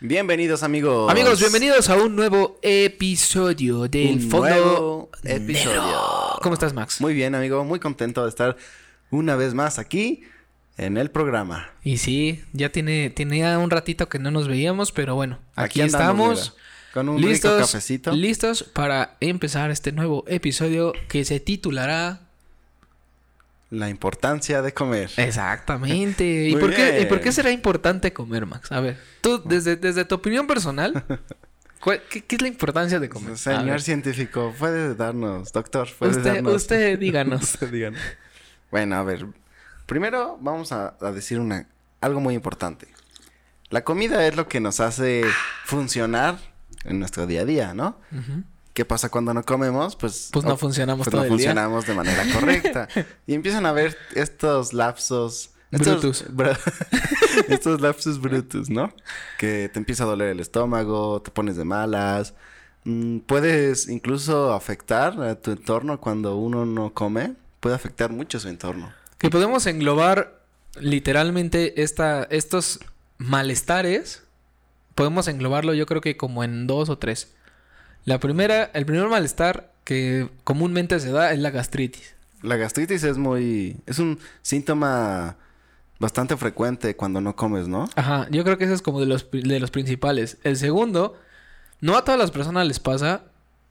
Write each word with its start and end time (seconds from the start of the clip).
Bienvenidos 0.00 0.62
amigos. 0.62 1.10
Amigos, 1.10 1.40
bienvenidos 1.40 1.88
a 1.90 1.96
un 1.96 2.14
nuevo 2.14 2.60
episodio 2.62 3.88
del 3.88 4.12
Un 4.12 4.30
Fondo 4.30 4.48
nuevo 4.48 5.10
episodio. 5.24 5.82
Negro. 5.82 6.38
¿Cómo 6.40 6.54
estás, 6.54 6.72
Max? 6.72 7.00
Muy 7.00 7.14
bien, 7.14 7.34
amigo. 7.34 7.64
Muy 7.64 7.80
contento 7.80 8.22
de 8.22 8.28
estar 8.28 8.56
una 9.10 9.34
vez 9.34 9.54
más 9.54 9.80
aquí 9.80 10.22
en 10.76 10.98
el 10.98 11.10
programa. 11.10 11.72
Y 11.82 11.96
sí, 11.96 12.44
ya 12.52 12.70
tiene, 12.70 13.10
tenía 13.10 13.58
un 13.58 13.70
ratito 13.70 14.08
que 14.08 14.20
no 14.20 14.30
nos 14.30 14.46
veíamos, 14.46 14.92
pero 14.92 15.16
bueno, 15.16 15.40
aquí, 15.56 15.80
andamos, 15.80 16.38
estamos. 16.38 16.56
con 16.94 17.08
un 17.08 17.16
rico 17.16 17.30
listos, 17.30 17.60
cafecito. 17.62 18.12
listos 18.12 18.62
para 18.62 19.16
empezar 19.18 19.72
este 19.72 19.90
nuevo 19.90 20.22
episodio 20.28 20.92
que 21.08 21.24
se 21.24 21.40
titulará 21.40 22.27
La 23.70 23.88
importancia 23.90 24.62
de 24.62 24.72
comer. 24.72 25.10
Exactamente. 25.16 26.24
¿Y 26.48 26.56
por, 26.56 26.74
qué, 26.74 27.00
¿Y 27.02 27.06
por 27.06 27.20
qué 27.20 27.32
será 27.32 27.50
importante 27.50 28.12
comer, 28.12 28.46
Max? 28.46 28.72
A 28.72 28.80
ver, 28.80 28.98
tú, 29.20 29.42
desde, 29.44 29.76
desde 29.76 30.04
tu 30.04 30.14
opinión 30.14 30.46
personal, 30.46 31.04
¿cuál- 31.80 32.02
qué, 32.10 32.24
qué 32.24 32.36
es 32.36 32.42
la 32.42 32.48
importancia 32.48 32.98
de 32.98 33.08
comer? 33.08 33.36
Señor 33.36 33.82
científico, 33.82 34.54
puede 34.58 34.94
darnos, 34.94 35.52
doctor, 35.52 35.88
puede 35.98 36.12
usted, 36.12 36.34
darnos. 36.34 36.54
usted 36.54 36.98
díganos. 36.98 37.42
Usted 37.54 37.70
díganos. 37.70 38.00
Bueno, 38.70 38.96
a 38.96 39.02
ver. 39.02 39.26
Primero 39.86 40.38
vamos 40.40 40.72
a, 40.72 40.94
a 41.00 41.12
decir 41.12 41.38
una 41.40 41.66
algo 42.00 42.20
muy 42.20 42.34
importante. 42.34 42.88
La 43.70 43.84
comida 43.84 44.26
es 44.26 44.34
lo 44.36 44.48
que 44.48 44.60
nos 44.60 44.80
hace 44.80 45.24
funcionar 45.64 46.38
en 46.84 46.98
nuestro 47.00 47.26
día 47.26 47.42
a 47.42 47.44
día, 47.44 47.74
¿no? 47.74 47.98
¿Qué 48.78 48.84
pasa 48.84 49.08
cuando 49.08 49.34
no 49.34 49.42
comemos? 49.42 49.96
Pues, 49.96 50.30
Pues 50.32 50.44
no 50.44 50.56
funcionamos 50.56 51.04
pues 51.04 51.10
todo 51.10 51.22
no 51.22 51.24
el 51.24 51.30
día. 51.30 51.48
funcionamos 51.48 51.84
de 51.84 51.94
manera 51.94 52.22
correcta. 52.32 52.86
y 53.26 53.34
empiezan 53.34 53.66
a 53.66 53.72
ver 53.72 53.98
estos 54.14 54.72
lapsos. 54.72 55.50
Estos, 55.72 56.24
Brutus. 56.28 56.58
estos 57.48 57.80
lapsos 57.80 58.20
brutus, 58.20 58.70
¿no? 58.70 58.94
Que 59.36 59.68
te 59.68 59.80
empieza 59.80 60.04
a 60.04 60.06
doler 60.06 60.28
el 60.28 60.38
estómago, 60.38 61.20
te 61.22 61.32
pones 61.32 61.56
de 61.56 61.64
malas. 61.64 62.34
Mm, 62.84 63.18
puedes 63.18 63.88
incluso 63.88 64.52
afectar 64.52 65.20
a 65.22 65.34
tu 65.34 65.50
entorno 65.50 66.00
cuando 66.00 66.36
uno 66.36 66.64
no 66.64 66.94
come. 66.94 67.34
Puede 67.58 67.74
afectar 67.74 68.12
mucho 68.12 68.38
su 68.38 68.46
entorno. 68.46 68.92
Que 69.18 69.28
podemos 69.28 69.66
englobar 69.66 70.40
literalmente 70.78 71.82
esta, 71.82 72.28
estos 72.30 72.78
malestares. 73.16 74.22
Podemos 74.94 75.26
englobarlo 75.26 75.74
yo 75.74 75.84
creo 75.86 76.00
que 76.00 76.16
como 76.16 76.44
en 76.44 76.68
dos 76.68 76.88
o 76.90 76.96
tres. 76.96 77.34
La 78.08 78.18
primera, 78.18 78.70
el 78.72 78.86
primer 78.86 79.06
malestar 79.08 79.70
que 79.84 80.30
comúnmente 80.42 80.98
se 80.98 81.12
da 81.12 81.30
es 81.34 81.40
la 81.40 81.50
gastritis. 81.50 82.14
La 82.40 82.56
gastritis 82.56 83.04
es 83.04 83.18
muy... 83.18 83.76
Es 83.84 83.98
un 83.98 84.18
síntoma 84.40 85.36
bastante 85.98 86.34
frecuente 86.38 86.96
cuando 86.96 87.20
no 87.20 87.36
comes, 87.36 87.68
¿no? 87.68 87.86
Ajá, 87.96 88.26
yo 88.30 88.44
creo 88.44 88.56
que 88.56 88.64
ese 88.64 88.72
es 88.72 88.80
como 88.80 89.00
de 89.00 89.04
los, 89.04 89.30
de 89.30 89.60
los 89.60 89.70
principales. 89.70 90.38
El 90.42 90.56
segundo, 90.56 91.20
no 91.82 91.98
a 91.98 92.04
todas 92.04 92.18
las 92.18 92.30
personas 92.30 92.66
les 92.66 92.80
pasa. 92.80 93.24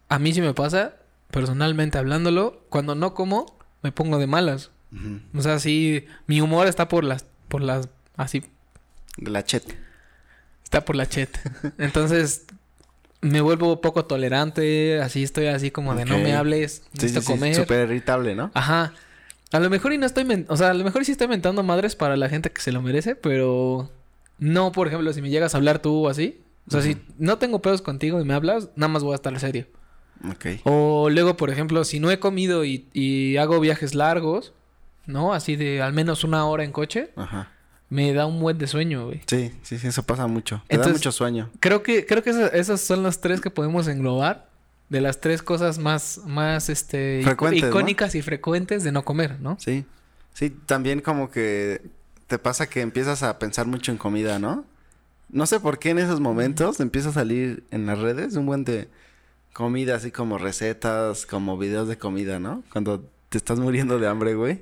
A 0.08 0.20
mí 0.20 0.32
sí 0.36 0.42
me 0.42 0.54
pasa, 0.54 0.98
personalmente 1.32 1.98
hablándolo. 1.98 2.64
Cuando 2.70 2.94
no 2.94 3.16
como, 3.16 3.58
me 3.82 3.92
pongo 3.92 4.20
de 4.20 4.28
malas. 4.28 4.70
O 5.34 5.42
sea, 5.42 5.58
sí, 5.58 6.06
mi 6.28 6.42
humor 6.42 6.68
está 6.68 6.88
por 6.88 7.04
las, 7.04 7.26
por 7.48 7.64
las, 7.64 7.90
así, 8.16 8.44
De 9.18 9.32
la 9.32 9.44
chet. 9.44 9.64
Está 10.64 10.86
por 10.86 10.96
la 10.96 11.10
chet. 11.10 11.40
Entonces 11.80 12.46
me 13.22 13.42
vuelvo 13.42 13.82
poco 13.82 14.06
tolerante, 14.06 15.00
así 15.02 15.24
estoy 15.24 15.48
así 15.48 15.72
como 15.72 15.96
de 15.96 16.06
no 16.06 16.18
me 16.20 16.34
hables, 16.36 16.84
Sí, 16.98 17.10
sí, 17.10 17.20
sí. 17.22 17.26
comer. 17.26 17.56
Súper 17.56 17.88
irritable, 17.90 18.36
¿no? 18.36 18.52
Ajá. 18.54 18.94
A 19.52 19.60
lo 19.60 19.70
mejor 19.70 19.94
y 19.94 19.98
no 19.98 20.06
estoy, 20.06 20.46
o 20.50 20.58
sea, 20.58 20.72
a 20.72 20.74
lo 20.74 20.84
mejor 20.84 21.06
sí 21.06 21.12
estoy 21.14 21.28
mentando 21.28 21.64
madres 21.64 21.96
para 21.96 22.18
la 22.18 22.30
gente 22.30 22.52
que 22.52 22.62
se 22.62 22.72
lo 22.72 22.82
merece, 22.82 23.16
pero 23.16 23.90
no, 24.38 24.72
por 24.72 24.88
ejemplo, 24.88 25.12
si 25.14 25.22
me 25.22 25.30
llegas 25.30 25.54
a 25.54 25.58
hablar 25.58 25.80
tú 25.82 26.06
o 26.06 26.10
así. 26.10 26.42
O 26.68 26.72
sea, 26.72 26.82
si 26.82 26.98
no 27.18 27.38
tengo 27.38 27.62
pedos 27.62 27.82
contigo 27.82 28.20
y 28.20 28.26
me 28.26 28.34
hablas, 28.34 28.70
nada 28.76 28.90
más 28.90 29.02
voy 29.02 29.14
a 29.14 29.16
estar 29.16 29.40
serio. 29.40 29.68
Ok. 30.30 30.46
O 30.66 31.10
luego, 31.10 31.38
por 31.38 31.50
ejemplo, 31.50 31.86
si 31.86 32.02
no 32.02 32.12
he 32.12 32.20
comido 32.20 32.66
y, 32.66 32.88
y 32.92 33.38
hago 33.38 33.60
viajes 33.62 33.96
largos, 33.96 34.52
¿no? 35.06 35.34
Así 35.34 35.56
de 35.56 35.82
al 35.82 35.94
menos 35.94 36.26
una 36.26 36.46
hora 36.46 36.66
en 36.66 36.74
coche, 36.74 37.12
Ajá. 37.16 37.52
Me 37.90 38.14
da 38.14 38.26
un 38.26 38.40
buen 38.40 38.58
de 38.58 38.68
sueño, 38.68 39.06
güey. 39.06 39.22
Sí, 39.28 39.52
sí, 39.64 39.78
sí, 39.80 39.88
eso 39.88 40.04
pasa 40.04 40.28
mucho. 40.28 40.58
Te 40.68 40.76
da 40.76 40.82
Entonces- 40.84 40.94
mucho 41.02 41.12
sueño. 41.12 41.50
Creo 41.60 41.84
que, 41.84 42.06
creo 42.06 42.22
que 42.24 42.32
esas, 42.32 42.54
esas 42.54 42.82
son 42.82 43.04
las 43.04 43.22
tres 43.22 43.42
que 43.42 43.50
podemos 43.50 43.88
englobar. 43.88 44.48
De 44.90 45.02
las 45.02 45.20
tres 45.20 45.42
cosas 45.42 45.80
más, 45.80 46.22
más 46.26 46.70
este, 46.70 47.22
icónicas 47.22 48.16
y 48.16 48.22
frecuentes 48.22 48.86
de 48.86 48.94
no 48.94 49.04
comer, 49.04 49.38
¿no? 49.42 49.58
Sí. 49.60 49.84
Sí, 50.34 50.50
también 50.50 51.02
como 51.02 51.30
que 51.30 51.82
te 52.28 52.40
pasa 52.40 52.68
que 52.70 52.80
empiezas 52.80 53.22
a 53.22 53.38
pensar 53.38 53.68
mucho 53.68 53.92
en 53.92 53.98
comida, 53.98 54.40
¿no? 54.40 54.64
No 55.30 55.46
sé 55.46 55.60
por 55.60 55.78
qué 55.78 55.90
en 55.90 56.00
esos 56.00 56.22
momentos 56.22 56.80
empieza 56.80 57.10
a 57.10 57.12
salir 57.12 57.66
en 57.72 57.86
las 57.86 58.00
redes 58.00 58.36
un 58.38 58.46
buen 58.46 58.64
de 58.64 58.88
comida, 59.52 59.96
así 59.96 60.10
como 60.12 60.38
recetas, 60.38 61.26
como 61.26 61.58
videos 61.58 61.90
de 61.90 61.98
comida, 61.98 62.40
¿no? 62.40 62.64
Cuando 62.72 63.04
te 63.28 63.38
estás 63.38 63.60
muriendo 63.60 64.00
de 64.00 64.08
hambre, 64.08 64.36
güey. 64.36 64.62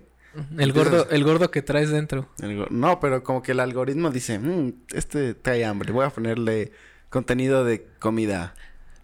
El 0.57 0.73
gordo, 0.73 1.09
el 1.09 1.23
gordo 1.23 1.51
que 1.51 1.62
traes 1.62 1.90
dentro. 1.90 2.29
El 2.41 2.66
No, 2.69 3.00
pero 3.00 3.23
como 3.23 3.41
que 3.41 3.53
el 3.53 3.59
algoritmo 3.59 4.09
dice, 4.12 4.40
"Mm, 4.40 4.73
este 4.94 5.34
trae 5.34 5.66
hambre, 5.66 5.91
voy 5.91 6.06
a 6.06 6.09
ponerle 6.09 6.72
contenido 7.09 7.63
de 7.63 7.88
comida. 8.00 8.53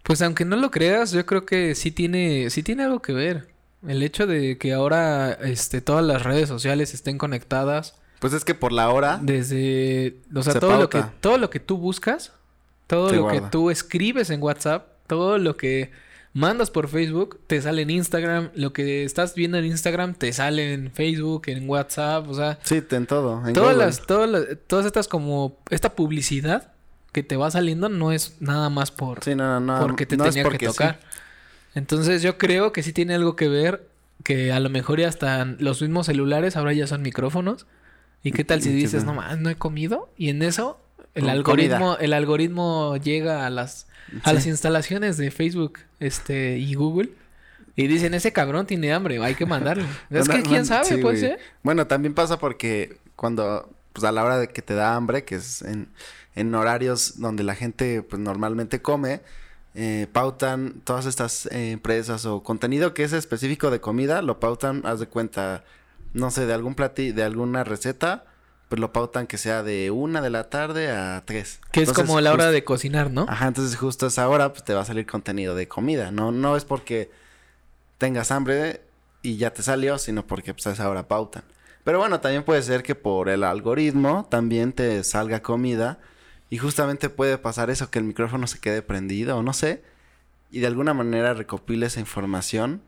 Pues 0.03 0.21
aunque 0.21 0.45
no 0.45 0.55
lo 0.57 0.71
creas, 0.71 1.11
yo 1.11 1.25
creo 1.25 1.45
que 1.45 1.75
sí 1.75 1.91
tiene, 1.91 2.49
sí 2.49 2.63
tiene 2.63 2.83
algo 2.83 3.01
que 3.01 3.13
ver. 3.13 3.47
El 3.87 4.03
hecho 4.03 4.27
de 4.27 4.57
que 4.57 4.73
ahora 4.73 5.31
este, 5.31 5.81
todas 5.81 6.05
las 6.05 6.23
redes 6.23 6.47
sociales 6.47 6.93
estén 6.93 7.17
conectadas 7.17 7.95
Pues 8.19 8.33
es 8.33 8.45
que 8.45 8.53
por 8.53 8.71
la 8.71 8.89
hora 8.91 9.19
desde, 9.21 10.17
o 10.35 10.43
sea, 10.43 10.53
Se 10.53 10.59
todo 10.59 10.77
lo 10.77 10.89
que, 10.89 11.03
todo 11.19 11.37
lo 11.39 11.49
que 11.49 11.59
tú 11.59 11.77
buscas, 11.77 12.33
todo 12.85 13.09
Se 13.09 13.15
lo 13.15 13.27
que 13.29 13.41
tú 13.41 13.71
escribes 13.71 14.29
en 14.29 14.41
WhatsApp, 14.43 14.87
todo 15.07 15.39
lo 15.39 15.57
que 15.57 15.91
mandas 16.33 16.71
por 16.71 16.87
Facebook, 16.87 17.39
te 17.47 17.61
sale 17.61 17.81
en 17.81 17.89
Instagram, 17.89 18.49
lo 18.55 18.73
que 18.73 19.03
estás 19.03 19.35
viendo 19.35 19.57
en 19.57 19.65
Instagram 19.65 20.13
te 20.13 20.31
sale 20.33 20.73
en 20.73 20.91
Facebook, 20.91 21.43
en 21.47 21.69
WhatsApp, 21.69 22.27
o 22.29 22.33
sea, 22.33 22.59
Sí, 22.63 22.81
en 22.89 23.05
todo. 23.05 23.45
En 23.45 23.53
todas 23.53 23.75
las, 23.75 24.05
todas 24.05 24.29
las, 24.29 24.43
todas 24.67 24.85
estas 24.85 25.07
como, 25.07 25.57
esta 25.69 25.95
publicidad 25.95 26.71
que 27.11 27.23
te 27.23 27.35
va 27.35 27.51
saliendo 27.51 27.89
no 27.89 28.11
es 28.11 28.37
nada 28.39 28.69
más 28.69 28.91
por, 28.91 29.23
Sí, 29.23 29.35
no, 29.35 29.59
no, 29.59 29.79
no. 29.79 29.81
porque 29.81 30.05
te 30.05 30.15
no 30.17 30.23
tenía 30.25 30.43
porque 30.43 30.59
que 30.59 30.67
sí. 30.67 30.71
tocar. 30.71 30.99
Entonces 31.75 32.21
yo 32.21 32.37
creo 32.37 32.71
que 32.71 32.83
sí 32.83 32.93
tiene 32.93 33.15
algo 33.15 33.35
que 33.35 33.47
ver, 33.47 33.87
que 34.23 34.51
a 34.51 34.59
lo 34.59 34.69
mejor 34.69 34.99
ya 34.99 35.07
hasta 35.07 35.45
los 35.45 35.81
mismos 35.81 36.05
celulares 36.05 36.55
ahora 36.55 36.73
ya 36.73 36.87
son 36.87 37.01
micrófonos. 37.01 37.65
¿Y 38.23 38.31
qué 38.33 38.43
tal 38.43 38.61
si 38.61 38.71
dices, 38.71 39.03
no. 39.03 39.13
no 39.13 39.21
más, 39.21 39.39
no 39.39 39.49
he 39.49 39.55
comido? 39.55 40.09
Y 40.15 40.29
en 40.29 40.43
eso 40.43 40.79
el 41.13 41.29
algoritmo, 41.29 41.97
el 41.99 42.13
algoritmo 42.13 42.97
llega 42.97 43.45
a 43.45 43.49
las, 43.49 43.87
a 44.23 44.29
Sí. 44.29 44.35
las 44.35 44.45
instalaciones 44.47 45.17
de 45.17 45.31
Facebook 45.31 45.79
este, 45.99 46.57
y 46.57 46.73
Google 46.75 47.09
y 47.75 47.87
dicen, 47.87 48.13
ese 48.13 48.33
cabrón 48.33 48.65
tiene 48.65 48.93
hambre, 48.93 49.23
hay 49.23 49.35
que 49.35 49.45
mandarle. 49.45 49.85
es 50.09 50.27
que 50.27 50.43
quién 50.43 50.65
sabe, 50.65 50.85
sí, 50.85 50.97
pues. 50.97 51.23
¿eh? 51.23 51.37
Bueno, 51.63 51.87
también 51.87 52.13
pasa 52.13 52.37
porque 52.37 52.97
cuando, 53.15 53.69
pues 53.93 54.03
a 54.03 54.11
la 54.11 54.23
hora 54.23 54.37
de 54.37 54.47
que 54.49 54.61
te 54.61 54.73
da 54.73 54.95
hambre, 54.95 55.23
que 55.23 55.35
es 55.35 55.61
en, 55.61 55.87
en 56.35 56.53
horarios 56.53 57.19
donde 57.19 57.43
la 57.43 57.55
gente, 57.55 58.03
pues 58.03 58.21
normalmente 58.21 58.81
come, 58.81 59.21
eh, 59.73 60.07
pautan 60.11 60.81
todas 60.83 61.05
estas 61.05 61.45
eh, 61.45 61.71
empresas 61.71 62.25
o 62.25 62.43
contenido 62.43 62.93
que 62.93 63.03
es 63.03 63.13
específico 63.13 63.71
de 63.71 63.79
comida, 63.79 64.21
lo 64.21 64.39
pautan, 64.39 64.81
haz 64.85 64.99
de 64.99 65.07
cuenta, 65.07 65.63
no 66.13 66.29
sé, 66.29 66.45
de 66.45 66.53
algún 66.53 66.75
platillo, 66.75 67.13
de 67.13 67.23
alguna 67.23 67.63
receta, 67.63 68.25
pues 68.71 68.79
lo 68.79 68.93
pautan 68.93 69.27
que 69.27 69.37
sea 69.37 69.63
de 69.63 69.91
una 69.91 70.21
de 70.21 70.29
la 70.29 70.49
tarde 70.49 70.91
a 70.91 71.21
tres. 71.25 71.59
Que 71.73 71.81
es 71.81 71.91
como 71.91 72.21
la 72.21 72.31
hora 72.31 72.51
de 72.51 72.63
cocinar, 72.63 73.11
¿no? 73.11 73.25
Ajá, 73.27 73.47
entonces 73.47 73.77
justo 73.77 74.05
a 74.05 74.07
esa 74.07 74.29
hora 74.29 74.53
pues 74.53 74.63
te 74.63 74.73
va 74.73 74.79
a 74.79 74.85
salir 74.85 75.05
contenido 75.05 75.55
de 75.55 75.67
comida. 75.67 76.09
No, 76.09 76.31
no 76.31 76.55
es 76.55 76.63
porque 76.63 77.11
tengas 77.97 78.31
hambre 78.31 78.79
y 79.21 79.35
ya 79.35 79.51
te 79.51 79.61
salió, 79.61 79.97
sino 79.97 80.25
porque 80.25 80.53
pues 80.53 80.67
a 80.67 80.71
esa 80.71 80.89
hora 80.89 81.09
pautan. 81.09 81.43
Pero 81.83 81.99
bueno, 81.99 82.21
también 82.21 82.43
puede 82.43 82.61
ser 82.61 82.81
que 82.81 82.95
por 82.95 83.27
el 83.27 83.43
algoritmo 83.43 84.25
también 84.29 84.71
te 84.71 85.03
salga 85.03 85.41
comida 85.41 85.99
y 86.49 86.57
justamente 86.57 87.09
puede 87.09 87.37
pasar 87.37 87.69
eso, 87.71 87.91
que 87.91 87.99
el 87.99 88.05
micrófono 88.05 88.47
se 88.47 88.59
quede 88.59 88.81
prendido 88.81 89.35
o 89.35 89.43
no 89.43 89.51
sé, 89.51 89.83
y 90.49 90.61
de 90.61 90.67
alguna 90.67 90.93
manera 90.93 91.33
recopile 91.33 91.87
esa 91.87 91.99
información 91.99 92.81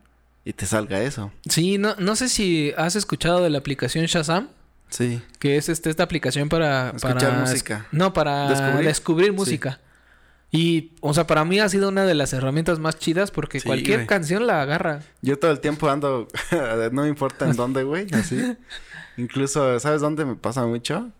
y 0.46 0.54
te 0.54 0.64
salga 0.64 1.02
eso. 1.02 1.30
Sí, 1.46 1.76
no, 1.76 1.94
no 1.96 2.16
sé 2.16 2.30
si 2.30 2.72
has 2.78 2.96
escuchado 2.96 3.42
de 3.42 3.50
la 3.50 3.58
aplicación 3.58 4.06
Shazam. 4.06 4.48
Sí. 4.96 5.20
Que 5.40 5.56
es 5.56 5.68
este, 5.68 5.90
esta 5.90 6.04
aplicación 6.04 6.48
para... 6.48 6.90
Escuchar 6.90 7.18
para- 7.18 7.38
música. 7.40 7.86
No, 7.90 8.12
para 8.12 8.48
¿Descubrir? 8.48 8.86
descubrir, 8.86 9.26
Sí. 9.30 9.32
música. 9.36 9.80
Y, 10.52 10.92
o 11.00 11.12
sea, 11.12 11.26
para 11.26 11.44
mí 11.44 11.58
ha 11.58 11.68
sido 11.68 11.88
una 11.88 12.04
de 12.06 12.14
las 12.14 12.32
herramientas 12.32 12.78
más 12.78 12.96
chidas 12.96 13.32
porque 13.32 13.58
Sí, 13.58 13.66
cualquier 13.66 13.98
güey. 14.00 14.06
canción 14.06 14.46
la 14.46 14.62
agarra. 14.62 15.00
Yo 15.20 15.36
todo 15.36 15.50
el 15.50 15.58
tiempo 15.58 15.88
ando, 15.90 16.28
no 16.92 17.02
me 17.02 17.08
importa 17.08 17.44
en 17.50 17.56
dónde, 17.56 17.82
güey, 17.82 18.06
así. 18.14 18.56
Incluso, 19.16 19.80
¿sabes 19.80 20.00
dónde 20.00 20.24
me 20.24 20.36
pasa 20.36 20.64
mucho? 20.64 21.10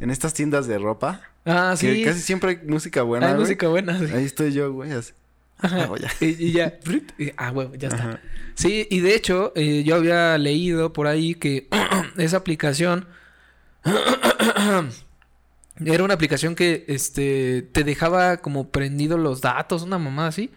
En 0.00 0.10
estas 0.10 0.34
tiendas 0.34 0.66
de 0.66 0.78
ropa. 0.78 1.22
Ah, 1.46 1.74
Que 1.80 1.94
sí. 1.94 2.04
casi 2.04 2.20
siempre 2.20 2.50
hay 2.50 2.68
música 2.68 3.02
buena, 3.02 3.28
Hay 3.28 3.32
güey. 3.32 3.44
música 3.44 3.68
buena. 3.68 3.98
sí. 3.98 4.04
Ahí 4.14 4.24
estoy 4.26 4.52
yo, 4.52 4.70
güey, 4.70 4.92
así. 4.92 5.12
Ajá. 5.58 5.88
Ah. 5.90 5.94
Y, 6.20 6.46
y 6.46 6.52
ya. 6.52 6.78
y- 7.18 7.32
ah, 7.36 7.50
bueno, 7.50 7.74
ya 7.74 7.88
está. 7.88 8.00
Ajá. 8.02 8.20
Sí, 8.54 8.86
y 8.90 9.00
de 9.00 9.14
hecho, 9.14 9.52
eh, 9.54 9.82
yo 9.84 9.96
había 9.96 10.36
leído 10.38 10.92
por 10.92 11.06
ahí 11.06 11.34
que 11.34 11.68
esa 12.16 12.38
aplicación 12.38 13.06
Era 15.84 16.02
una 16.02 16.14
aplicación 16.14 16.56
que 16.56 16.84
este 16.88 17.62
te 17.72 17.84
dejaba 17.84 18.38
como 18.38 18.68
prendido 18.70 19.16
los 19.16 19.40
datos, 19.40 19.82
una 19.82 19.98
mamá 19.98 20.26
así. 20.26 20.50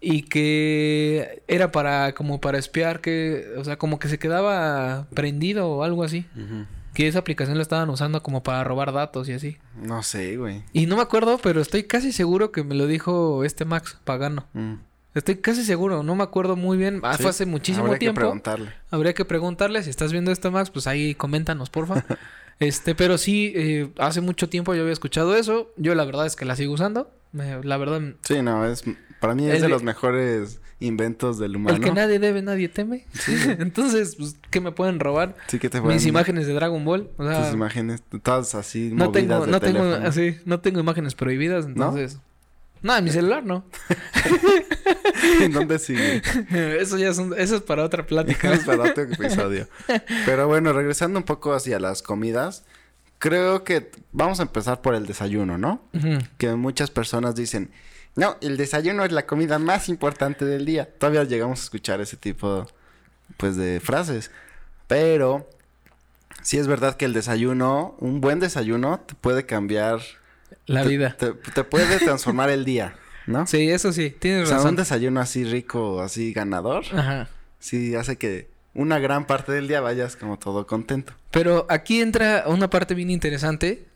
Y 0.00 0.22
que 0.22 1.42
era 1.46 1.70
para 1.70 2.12
como 2.14 2.40
para 2.40 2.58
espiar 2.58 3.00
que, 3.00 3.46
o 3.58 3.64
sea, 3.64 3.76
como 3.76 3.98
que 3.98 4.08
se 4.08 4.18
quedaba 4.18 5.06
prendido 5.14 5.68
o 5.68 5.84
algo 5.84 6.02
así. 6.02 6.26
Ujú. 6.34 6.64
Que 6.94 7.08
esa 7.08 7.20
aplicación 7.20 7.56
la 7.56 7.62
estaban 7.62 7.88
usando 7.90 8.22
como 8.22 8.42
para 8.42 8.64
robar 8.64 8.92
datos 8.92 9.28
y 9.28 9.32
así. 9.32 9.56
No 9.76 10.02
sé, 10.02 10.36
güey. 10.36 10.62
Y 10.72 10.86
no 10.86 10.96
me 10.96 11.02
acuerdo, 11.02 11.38
pero 11.38 11.60
estoy 11.60 11.84
casi 11.84 12.12
seguro 12.12 12.52
que 12.52 12.64
me 12.64 12.74
lo 12.74 12.86
dijo 12.86 13.44
este 13.44 13.64
Max 13.64 13.98
Pagano. 14.04 14.46
Mm. 14.52 14.74
Estoy 15.14 15.36
casi 15.36 15.64
seguro, 15.64 16.02
no 16.02 16.14
me 16.14 16.22
acuerdo 16.22 16.56
muy 16.56 16.76
bien. 16.78 17.00
Ah, 17.02 17.16
Sí, 17.16 17.22
fue 17.22 17.30
hace 17.30 17.46
muchísimo 17.46 17.84
habría 17.84 17.98
que 17.98 18.04
tiempo. 18.06 18.20
preguntarle. 18.20 18.72
Habría 18.90 19.12
que 19.14 19.24
preguntarle 19.24 19.82
si 19.82 19.90
estás 19.90 20.10
viendo 20.12 20.32
esto, 20.32 20.50
Max, 20.50 20.70
pues 20.70 20.86
ahí 20.86 21.14
coméntanos, 21.14 21.68
porfa. 21.70 22.04
este, 22.60 22.94
pero 22.94 23.18
sí, 23.18 23.52
eh, 23.54 23.90
hace 23.98 24.20
mucho 24.22 24.48
tiempo 24.48 24.74
yo 24.74 24.80
había 24.82 24.92
escuchado 24.92 25.34
eso. 25.36 25.70
Yo 25.76 25.94
la 25.94 26.04
verdad 26.04 26.26
es 26.26 26.34
que 26.36 26.44
la 26.46 26.56
sigo 26.56 26.72
usando. 26.72 27.10
Me- 27.32 27.62
la 27.64 27.76
verdad, 27.78 28.00
Sí, 28.22 28.42
no, 28.42 28.64
es 28.66 28.84
para 29.20 29.34
mí 29.34 29.48
es 29.48 29.56
El 29.56 29.62
de 29.62 29.68
los 29.68 29.82
mejores 29.82 30.60
inventos 30.80 31.38
del 31.38 31.54
humano. 31.56 31.76
el 31.76 31.82
que 31.82 31.92
nadie 31.92 32.18
debe, 32.18 32.42
nadie 32.42 32.68
teme. 32.68 33.06
Entonces, 33.58 34.16
pues, 34.16 34.36
¿qué 34.50 34.60
me 34.60 34.72
pueden 34.72 34.98
robar? 35.00 35.36
Sí 35.46 35.58
que 35.58 35.70
te 35.70 35.78
Mis 35.80 35.84
pueden- 35.84 36.08
imágenes 36.08 36.46
de 36.46 36.54
Dragon 36.54 36.84
Ball. 36.84 37.08
O 37.16 37.24
sea, 37.26 37.44
tus 37.44 37.54
imágenes, 37.54 38.02
todas 38.22 38.54
así 38.56 38.90
no 38.92 39.06
movidas 39.06 39.12
tengo, 39.28 39.46
de 39.46 39.52
no 39.52 39.60
tengo, 39.60 39.84
así, 40.06 40.36
no 40.44 40.60
tengo 40.60 40.80
imágenes 40.80 41.14
prohibidas, 41.14 41.66
entonces. 41.66 42.18
No, 42.82 42.96
en 42.96 43.04
mi 43.04 43.10
celular 43.10 43.44
no. 43.44 43.64
¿En 45.40 45.52
dónde 45.52 45.78
sigue? 45.78 46.20
eso 46.80 46.98
ya 46.98 47.10
es 47.10 47.18
un- 47.18 47.34
eso 47.38 47.56
es 47.56 47.62
para 47.62 47.84
otra 47.84 48.04
plática. 48.06 48.52
Es 48.52 48.64
para 48.64 48.90
otro 48.90 49.04
episodio. 49.04 49.68
Pero 50.26 50.48
bueno, 50.48 50.72
regresando 50.72 51.18
un 51.18 51.24
poco 51.24 51.54
hacia 51.54 51.78
las 51.78 52.02
comidas, 52.02 52.64
creo 53.22 53.62
que 53.62 53.88
vamos 54.10 54.40
a 54.40 54.42
empezar 54.42 54.82
por 54.82 54.96
el 54.96 55.06
desayuno, 55.06 55.56
¿no? 55.56 55.80
Ujú. 55.94 56.18
Que 56.38 56.52
muchas 56.56 56.90
personas 56.90 57.36
dicen, 57.36 57.70
no, 58.16 58.36
el 58.40 58.56
desayuno 58.56 59.04
es 59.04 59.12
la 59.12 59.26
comida 59.26 59.60
más 59.60 59.88
importante 59.88 60.44
del 60.44 60.64
día. 60.66 60.88
Todavía 60.98 61.22
llegamos 61.22 61.60
a 61.60 61.62
escuchar 61.62 62.00
ese 62.00 62.16
tipo, 62.16 62.66
pues, 63.36 63.54
de 63.54 63.78
frases. 63.78 64.32
Pero 64.88 65.48
sí 66.42 66.58
es 66.58 66.66
verdad 66.66 66.96
que 66.96 67.04
el 67.04 67.12
desayuno, 67.12 67.94
un 68.00 68.20
buen 68.20 68.40
desayuno, 68.40 68.98
te 69.06 69.14
puede 69.14 69.46
cambiar, 69.46 70.00
La 70.66 70.82
te- 70.82 70.88
vida. 70.88 71.16
te, 71.16 71.32
te 71.32 71.62
puede 71.62 71.98
transformar 72.00 72.50
el 72.50 72.64
día, 72.64 72.96
¿no? 73.28 73.46
Sí, 73.46 73.70
eso 73.70 73.92
sí, 73.92 74.14
O 74.16 74.18
tienes 74.18 74.48
sea, 74.48 74.56
un 74.58 74.64
razón. 74.64 74.76
desayuno 74.76 75.20
así 75.20 75.44
rico, 75.44 76.02
así 76.02 76.32
ganador, 76.32 76.84
Ajá. 76.92 77.28
sí 77.60 77.94
hace 77.94 78.16
que 78.18 78.50
una 78.74 78.98
gran 78.98 79.26
parte 79.26 79.52
del 79.52 79.68
día 79.68 79.80
vayas 79.80 80.16
como 80.16 80.38
todo 80.38 80.66
contento. 80.66 81.12
Pero 81.30 81.66
aquí 81.68 82.00
entra 82.00 82.44
una 82.46 82.70
parte 82.70 82.94
bien 82.94 83.10
interesante 83.10 83.86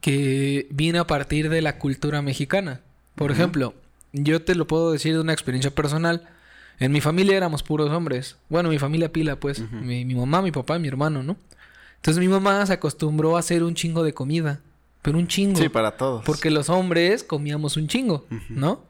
que 0.00 0.66
viene 0.70 0.98
a 0.98 1.06
partir 1.06 1.48
de 1.48 1.62
la 1.62 1.78
cultura 1.78 2.22
mexicana. 2.22 2.80
Por 3.14 3.30
ejemplo, 3.30 3.74
yo 4.12 4.42
te 4.42 4.54
lo 4.54 4.66
puedo 4.66 4.92
decir 4.92 5.14
de 5.14 5.20
una 5.20 5.32
experiencia 5.32 5.70
personal. 5.72 6.28
En 6.80 6.90
mi 6.90 7.00
familia 7.00 7.36
éramos 7.36 7.62
puros 7.62 7.90
hombres. 7.90 8.36
Bueno, 8.48 8.68
mi 8.68 8.78
familia 8.78 9.12
pila, 9.12 9.36
pues. 9.36 9.60
Mi, 9.70 10.04
mi 10.04 10.14
mamá, 10.14 10.42
mi 10.42 10.50
papá 10.50 10.78
mi 10.78 10.88
hermano, 10.88 11.22
¿no? 11.22 11.36
Entonces 11.96 12.20
mi 12.20 12.28
mamá 12.28 12.66
se 12.66 12.72
acostumbró 12.72 13.36
a 13.36 13.40
hacer 13.40 13.62
un 13.62 13.74
chingo 13.74 14.02
de 14.02 14.12
comida. 14.12 14.60
Pero 15.02 15.18
un 15.18 15.28
chingo. 15.28 15.60
Sí, 15.60 15.68
para 15.68 15.96
todos. 15.96 16.24
Porque 16.24 16.50
los 16.50 16.68
hombres 16.70 17.22
comíamos 17.22 17.76
un 17.76 17.88
chingo. 17.88 18.26
¿no? 18.48 18.82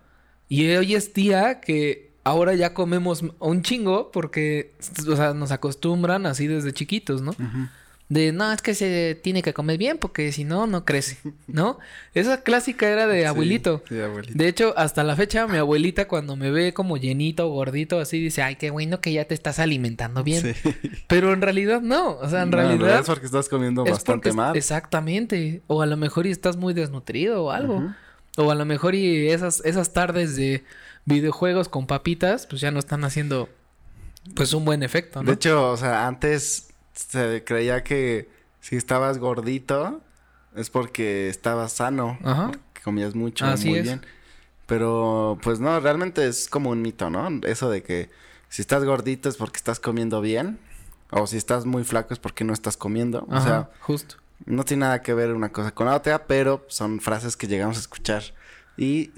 Y 0.49 0.67
hoy 0.75 0.94
es 0.94 1.12
día 1.12 1.61
que 1.61 2.12
ahora 2.25 2.55
ya 2.55 2.75
comemos 2.75 3.25
un 3.38 3.62
chingo 3.62 4.11
porque, 4.11 4.73
o 5.09 5.17
sea, 5.17 5.35
nos 5.35 5.53
acostumbran 5.53 6.26
así 6.26 6.47
desde 6.47 6.73
chiquitos, 6.73 7.23
¿no? 7.23 7.35
De, 8.11 8.32
no, 8.32 8.53
es 8.53 8.61
que 8.61 8.75
se 8.75 9.19
tiene 9.23 9.41
que 9.43 9.55
comer 9.55 9.79
bien 9.79 9.97
porque 9.97 10.31
si 10.31 10.44
no, 10.44 10.67
no 10.67 10.85
crece, 10.85 11.17
¿no? 11.47 11.79
Esa 12.12 12.43
clásica 12.43 12.87
era 12.88 13.06
de 13.06 13.26
abuelito. 13.26 13.82
Sí, 13.88 13.99
abuelito. 13.99 14.35
De 14.37 14.47
hecho, 14.47 14.75
hasta 14.76 15.03
la 15.05 15.17
fecha, 15.17 15.47
mi 15.47 15.56
abuelita 15.56 16.06
cuando 16.06 16.37
me 16.37 16.50
ve 16.50 16.75
como 16.75 16.99
llenito 16.99 17.47
o 17.47 17.55
gordito, 17.55 17.99
así 17.99 18.21
dice, 18.21 18.43
ay, 18.43 18.56
qué 18.56 18.69
bueno 18.71 19.00
que 19.00 19.12
ya 19.12 19.25
te 19.25 19.35
estás 19.35 19.59
alimentando 19.59 20.23
bien. 20.23 20.55
Sí. 20.55 20.75
Pero 21.09 21.32
en 21.32 21.41
realidad 21.41 21.81
no, 21.81 22.19
o 22.19 22.29
sea, 22.29 22.43
en 22.43 22.50
No, 22.50 22.59
realidad... 22.59 23.00
es 23.00 23.06
porque 23.06 23.25
estás 23.25 23.49
comiendo 23.49 23.85
es 23.87 23.93
bastante 23.93 24.29
porque 24.29 24.37
mal. 24.37 24.56
Exactamente. 24.56 25.62
O 25.67 25.81
a 25.81 25.87
lo 25.87 25.97
mejor 25.97 26.26
y 26.26 26.31
estás 26.31 26.56
muy 26.59 26.75
desnutrido 26.75 27.44
o 27.44 27.50
algo. 27.53 27.94
O 28.37 28.50
a 28.50 28.55
lo 28.55 28.67
mejor 28.67 28.94
y 28.94 29.29
esas, 29.31 29.65
esas 29.65 29.93
tardes 29.94 30.37
de 30.37 30.62
videojuegos 31.04 31.68
con 31.68 31.86
papitas, 31.86 32.46
pues 32.46 32.60
ya 32.60 32.70
no 32.70 32.78
están 32.78 33.04
haciendo 33.04 33.48
pues 34.34 34.52
un 34.54 34.64
buen 34.64 34.82
efecto, 34.82 35.22
¿no? 35.22 35.28
De 35.28 35.34
hecho, 35.34 35.70
o 35.70 35.76
sea, 35.76 36.06
antes 36.06 36.68
se 36.94 37.44
creía 37.44 37.82
que 37.84 38.30
si 38.60 38.76
estabas 38.76 39.18
gordito 39.18 40.00
es 40.56 40.70
porque 40.70 41.28
estabas 41.28 41.72
sano, 41.72 42.18
Ajá. 42.24 42.52
que 42.72 42.80
comías 42.82 43.14
mucho, 43.14 43.44
Así 43.44 43.68
muy 43.68 43.78
es. 43.80 43.84
bien. 43.84 44.00
Pero 44.66 45.38
pues 45.42 45.60
no, 45.60 45.78
realmente 45.80 46.26
es 46.26 46.48
como 46.48 46.70
un 46.70 46.80
mito, 46.80 47.10
¿no? 47.10 47.28
Eso 47.46 47.68
de 47.68 47.82
que 47.82 48.10
si 48.48 48.62
estás 48.62 48.84
gordito 48.84 49.28
es 49.28 49.36
porque 49.36 49.58
estás 49.58 49.78
comiendo 49.78 50.20
bien 50.22 50.58
o 51.10 51.26
si 51.26 51.36
estás 51.36 51.66
muy 51.66 51.84
flaco 51.84 52.14
es 52.14 52.20
porque 52.20 52.44
no 52.44 52.54
estás 52.54 52.76
comiendo. 52.78 53.26
O 53.30 53.40
sea, 53.42 53.68
justo. 53.80 54.16
no 54.46 54.64
tiene 54.64 54.82
nada 54.82 55.02
que 55.02 55.12
ver 55.12 55.32
una 55.32 55.50
cosa 55.52 55.72
con 55.72 55.86
la 55.86 55.96
otra, 55.96 56.26
pero 56.26 56.64
son 56.68 57.00
frases 57.00 57.36
que 57.36 57.46
llegamos 57.46 57.76
a 57.76 57.80
escuchar. 57.80 58.22
Y 58.78 59.10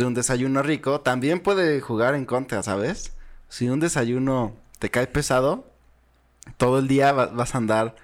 un 0.00 0.14
desayuno 0.14 0.62
rico 0.62 1.00
también 1.00 1.40
puede 1.40 1.80
jugar 1.80 2.14
en 2.14 2.24
contra, 2.24 2.62
¿sabes? 2.62 3.12
Si 3.48 3.68
un 3.68 3.80
desayuno 3.80 4.54
te 4.78 4.90
cae 4.90 5.06
pesado, 5.06 5.66
todo 6.56 6.78
el 6.78 6.88
día 6.88 7.12
va- 7.12 7.26
vas 7.26 7.54
a 7.54 7.58
andar 7.58 7.96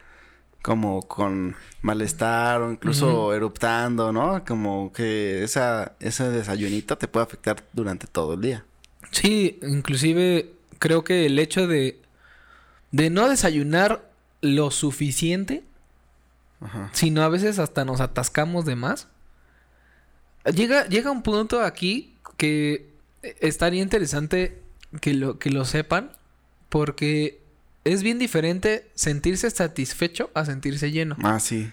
como 0.63 1.03
con 1.03 1.57
malestar 1.81 2.63
o 2.63 2.71
incluso 2.71 3.35
eruptando, 3.35 4.13
¿no? 4.13 4.45
Como 4.45 4.93
que 4.93 5.43
esa, 5.43 5.93
ese 5.99 6.29
desayunito 6.31 6.97
te 6.99 7.09
puede 7.09 7.25
afectar 7.25 7.65
durante 7.73 8.07
todo 8.07 8.35
el 8.35 8.41
día. 8.43 8.65
Sí, 9.11 9.59
inclusive 9.63 10.53
creo 10.79 11.03
que 11.05 11.27
el 11.27 11.39
hecho 11.39 11.67
de 11.67 12.01
de 12.93 13.09
no 13.11 13.29
desayunar 13.29 14.09
lo 14.43 14.71
suficiente, 14.71 15.65
Ajá. 16.61 16.91
sino 16.93 17.23
a 17.23 17.29
veces 17.29 17.59
hasta 17.59 17.85
nos 17.85 18.01
atascamos 18.01 18.65
de 18.67 18.77
más. 18.77 19.09
Llega 20.45 20.87
llega 20.89 21.11
un 21.11 21.23
punto 21.23 21.63
aquí 21.63 22.17
que 22.37 22.91
estaría 23.41 23.83
interesante 23.83 24.61
que 25.01 25.15
lo 25.15 25.39
que 25.39 25.51
lo 25.51 25.65
sepan 25.65 26.13
porque 26.69 27.41
es 27.85 28.03
bien 28.03 28.19
diferente 28.19 28.91
sentirse 28.95 29.51
satisfecho 29.51 30.31
a 30.35 30.45
sentirse 30.45 30.91
lleno. 30.91 31.17
Ah, 31.23 31.41
sí. 31.41 31.71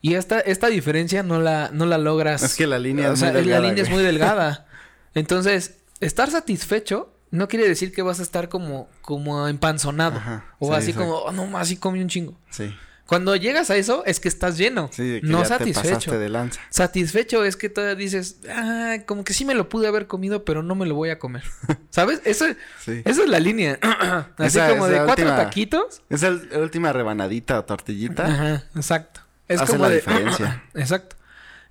Y 0.00 0.14
esta, 0.14 0.40
esta 0.40 0.66
diferencia 0.66 1.22
no 1.22 1.40
la, 1.40 1.70
no 1.72 1.86
la 1.86 1.96
logras. 1.98 2.42
Es 2.42 2.56
que 2.56 2.66
la 2.66 2.78
línea 2.78 3.10
o 3.10 3.12
es 3.14 3.20
sea, 3.20 3.30
muy 3.30 3.40
delgada, 3.40 3.60
la 3.60 3.68
línea 3.68 3.84
es 3.84 3.90
muy 3.90 4.02
delgada. 4.02 4.66
Entonces, 5.14 5.76
estar 6.00 6.30
satisfecho 6.30 7.12
no 7.30 7.48
quiere 7.48 7.68
decir 7.68 7.92
que 7.92 8.02
vas 8.02 8.18
a 8.18 8.22
estar 8.22 8.48
como, 8.48 8.88
como 9.00 9.46
empanzonado. 9.46 10.16
Ajá, 10.16 10.44
O 10.58 10.68
sí, 10.68 10.74
así 10.74 10.86
sí. 10.92 10.98
como, 10.98 11.14
oh, 11.18 11.32
no, 11.32 11.56
así 11.56 11.76
comí 11.76 12.00
un 12.00 12.08
chingo. 12.08 12.34
Sí. 12.50 12.74
Cuando 13.12 13.36
llegas 13.36 13.68
a 13.68 13.76
eso, 13.76 14.04
es 14.06 14.20
que 14.20 14.28
estás 14.28 14.56
lleno. 14.56 14.88
Sí, 14.90 15.20
que 15.20 15.26
no 15.26 15.40
ya 15.42 15.44
satisfecho. 15.44 15.82
pasaste 15.90 16.18
de 16.18 16.28
lanza. 16.30 16.60
Satisfecho 16.70 17.44
es 17.44 17.56
que 17.56 17.68
todavía 17.68 17.94
dices, 17.94 18.38
ah, 18.48 18.96
como 19.04 19.22
que 19.22 19.34
sí 19.34 19.44
me 19.44 19.54
lo 19.54 19.68
pude 19.68 19.86
haber 19.86 20.06
comido, 20.06 20.46
pero 20.46 20.62
no 20.62 20.74
me 20.74 20.86
lo 20.86 20.94
voy 20.94 21.10
a 21.10 21.18
comer. 21.18 21.42
¿Sabes? 21.90 22.22
Eso, 22.24 22.46
Sí. 22.82 23.02
esa 23.04 23.22
es 23.24 23.28
la 23.28 23.38
línea. 23.38 23.78
Así 24.38 24.56
Esa 24.58 24.70
como 24.70 24.88
de 24.88 25.04
cuatro 25.04 25.26
taquitos. 25.26 26.00
Es 26.08 26.22
la 26.22 26.58
última 26.58 26.90
rebanadita 26.94 27.58
o 27.58 27.64
tortillita. 27.66 28.24
Ajá, 28.26 28.64
exacto. 28.74 29.20
Es 29.46 29.60
Hace 29.60 29.72
como 29.72 29.84
la 29.84 29.90
de... 29.90 29.96
diferencia. 29.96 30.62
exacto. 30.74 31.16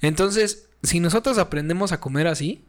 Entonces, 0.01 0.67
si 0.83 0.99
nosotros 0.99 1.39
aprendemos 1.39 1.91
a 1.91 1.99
comer 1.99 2.27
así, 2.27 2.63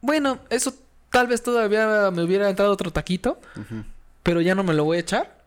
bueno, 0.00 0.38
eso 0.50 0.72
tal 1.10 1.26
vez 1.26 1.42
todavía 1.42 2.10
me 2.12 2.22
hubiera 2.22 2.48
entrado 2.48 2.70
otro 2.72 2.92
taquito, 2.92 3.40
pero 4.22 4.40
ya 4.40 4.54
no 4.54 4.62
me 4.62 4.72
lo 4.74 4.84
voy 4.84 4.98
a 4.98 5.00
echar 5.00 5.39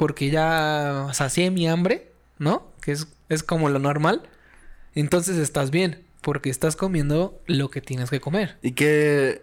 porque 0.00 0.30
ya 0.30 1.08
sacié 1.12 1.50
mi 1.50 1.68
hambre, 1.68 2.10
¿no? 2.38 2.72
Que 2.80 2.92
es, 2.92 3.08
es 3.28 3.42
como 3.42 3.68
lo 3.68 3.78
normal. 3.78 4.22
Entonces 4.94 5.36
estás 5.36 5.70
bien, 5.70 6.02
porque 6.22 6.48
estás 6.48 6.74
comiendo 6.74 7.38
lo 7.44 7.68
que 7.68 7.82
tienes 7.82 8.08
que 8.08 8.18
comer. 8.18 8.56
Y 8.62 8.72
que 8.72 9.42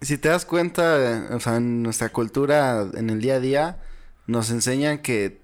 si 0.00 0.18
te 0.18 0.28
das 0.28 0.44
cuenta, 0.44 1.28
o 1.30 1.38
sea, 1.38 1.58
en 1.58 1.84
nuestra 1.84 2.08
cultura, 2.08 2.84
en 2.94 3.10
el 3.10 3.20
día 3.20 3.36
a 3.36 3.38
día, 3.38 3.78
nos 4.26 4.50
enseñan 4.50 4.98
que, 4.98 5.40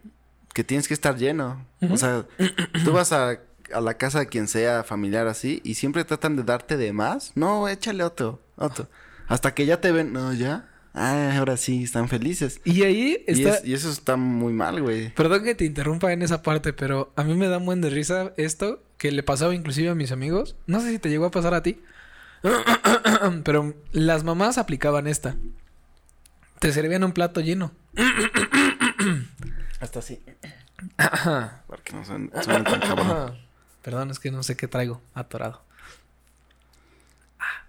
que 0.53 0.65
tienes 0.65 0.89
que 0.89 0.95
estar 0.95 1.17
lleno. 1.17 1.65
O 1.89 1.97
sea, 1.97 2.27
tú 2.85 2.91
vas 2.91 3.13
a, 3.13 3.39
a 3.73 3.81
la 3.81 3.95
casa 3.95 4.19
de 4.19 4.27
quien 4.27 4.49
sea 4.49 4.83
familiar 4.83 5.29
así 5.29 5.61
y 5.63 5.75
siempre 5.75 6.05
tratan 6.05 6.35
de 6.35 6.43
darte 6.43 6.77
de 6.77 6.93
más. 6.93 7.31
No, 7.37 7.69
échale 7.69 8.03
otro, 8.03 8.41
otro. 8.57 8.89
Hasta 9.29 9.55
que 9.55 9.67
ya 9.67 9.81
te 9.81 9.93
ven, 9.93 10.13
no, 10.13 10.33
ya. 10.33 10.69
Ah, 10.95 11.37
ahora 11.39 11.57
sí, 11.57 11.85
están 11.85 12.09
felices. 12.09 12.61
Y 12.65 12.83
ahí 12.83 13.25
Y, 13.29 13.33
está... 13.45 13.59
es- 13.59 13.65
y 13.65 13.75
eso 13.75 13.91
está 13.91 14.17
muy 14.17 14.53
mal, 14.53 14.83
güey. 14.83 15.11
Perdón 15.15 15.45
que 15.45 15.55
te 15.55 15.65
interrumpa 15.65 16.13
en 16.13 16.23
esa 16.23 16.43
parte, 16.43 16.73
pero 16.73 17.13
a 17.17 17.23
mí 17.25 17.35
me 17.35 17.47
da 17.49 17.59
un 17.59 17.67
buen 17.67 17.81
de 17.81 17.91
risa 17.91 18.33
esto 18.37 18.83
que 18.97 19.13
le 19.13 19.23
pasaba 19.23 19.55
inclusive 19.55 19.91
a 19.91 19.95
mis 19.95 20.11
amigos. 20.13 20.57
No 20.67 20.81
sé 20.81 20.91
si 20.91 20.99
te 20.99 21.09
llegó 21.11 21.27
a 21.27 21.31
pasar 21.31 21.55
a 21.55 21.63
ti. 21.63 21.81
pero 23.45 23.75
las 23.93 24.25
mamás 24.25 24.59
aplicaban 24.59 25.07
esta. 25.07 25.37
Te 26.59 26.73
servían 26.73 27.05
un 27.05 27.13
plato 27.13 27.41
lleno. 27.41 27.71
Hasta 29.81 29.99
así. 30.01 30.21
Porque 31.69 31.93
no 31.93 32.05
son, 32.05 32.31
tan 32.31 32.65
cabrón. 32.65 33.39
Perdón, 33.83 34.11
es 34.11 34.19
que 34.19 34.31
no 34.33 34.43
sé 34.43 34.57
qué 34.57 34.67
traigo 34.67 35.01
atorado. 35.15 35.63
Ah. 37.39 37.65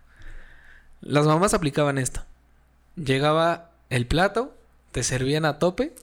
Las 1.02 1.26
mamás 1.28 1.54
aplicaban 1.54 1.98
esto. 2.00 2.26
Llegaba 3.04 3.72
el 3.90 4.06
plato, 4.06 4.56
te 4.92 5.04
servían 5.04 5.46
a 5.46 5.60
tope. 5.60 5.94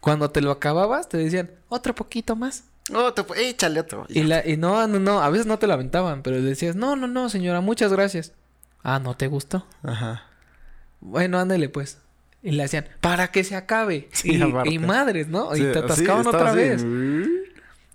Cuando 0.00 0.30
te 0.30 0.40
lo 0.40 0.50
acababas, 0.50 1.08
te 1.08 1.18
decían, 1.18 1.50
otro 1.68 1.94
poquito 1.94 2.36
más. 2.36 2.64
Otro, 2.92 3.26
échale 3.36 3.80
otro. 3.80 4.06
Y, 4.08 4.22
la, 4.22 4.46
y 4.46 4.56
no, 4.56 4.86
no, 4.88 4.98
no, 4.98 5.20
a 5.20 5.30
veces 5.30 5.46
no 5.46 5.58
te 5.58 5.66
lo 5.66 5.74
aventaban, 5.74 6.22
pero 6.22 6.40
decías, 6.40 6.74
no, 6.74 6.96
no, 6.96 7.06
no, 7.06 7.28
señora, 7.28 7.60
muchas 7.60 7.92
gracias. 7.92 8.32
Ah, 8.82 8.98
¿no 8.98 9.16
te 9.16 9.26
gustó? 9.26 9.66
Ajá. 9.82 10.24
Bueno, 11.00 11.38
ándale 11.38 11.68
pues. 11.68 11.98
Y 12.42 12.52
le 12.52 12.62
hacían, 12.62 12.86
para 13.00 13.28
que 13.28 13.44
se 13.44 13.54
acabe. 13.54 14.08
Sí, 14.12 14.40
y, 14.64 14.78
madres, 14.78 15.28
¿no? 15.28 15.54
Sí, 15.54 15.62
y 15.62 15.72
te 15.72 15.78
atascaban 15.78 16.26
otra 16.26 16.50
así, 16.50 16.56
vez. 16.56 16.86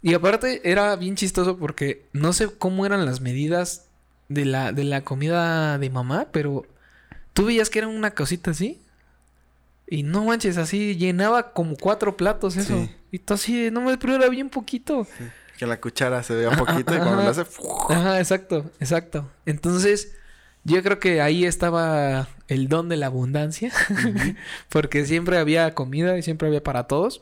Y 0.03 0.13
aparte 0.13 0.61
era 0.63 0.95
bien 0.95 1.15
chistoso 1.15 1.57
porque 1.57 2.05
no 2.13 2.31
sé 2.31 2.49
cómo 2.49 2.85
eran 2.85 3.05
las 3.05 3.21
medidas 3.21 3.87
de 4.29 4.45
la, 4.45 4.71
de 4.71 4.83
la 4.83 5.03
comida 5.03 5.79
de 5.79 5.89
mamá, 5.89 6.27
pero 6.31 6.67
tú 7.35 7.45
veías 7.45 7.69
que 7.69 7.79
era 7.79 7.87
una 7.87 8.11
cosita 8.11 8.51
así. 8.51 8.81
Y 9.87 10.01
no 10.01 10.23
manches, 10.23 10.57
así 10.57 10.95
llenaba 10.95 11.51
como 11.51 11.75
cuatro 11.75 12.17
platos 12.17 12.57
eso. 12.57 12.85
Sí. 12.85 12.95
Y 13.11 13.19
tú 13.19 13.35
así, 13.35 13.69
no 13.69 13.81
me 13.81 13.97
pero 13.99 14.15
era 14.15 14.29
bien 14.29 14.49
poquito. 14.49 15.05
Que 15.59 15.67
la 15.67 15.79
cuchara 15.79 16.23
se 16.23 16.33
vea 16.33 16.49
poquito 16.51 16.95
y 16.95 16.97
cuando 16.97 17.21
lo 17.21 17.29
hace... 17.29 17.45
Ajá, 17.89 18.19
exacto, 18.19 18.71
exacto. 18.79 19.29
Entonces, 19.45 20.15
yo 20.63 20.81
creo 20.81 20.99
que 20.99 21.21
ahí 21.21 21.45
estaba 21.45 22.27
el 22.47 22.67
don 22.67 22.89
de 22.89 22.97
la 22.97 23.07
abundancia, 23.07 23.71
porque 24.69 25.05
siempre 25.05 25.37
había 25.37 25.75
comida 25.75 26.17
y 26.17 26.23
siempre 26.23 26.47
había 26.47 26.63
para 26.63 26.87
todos. 26.87 27.21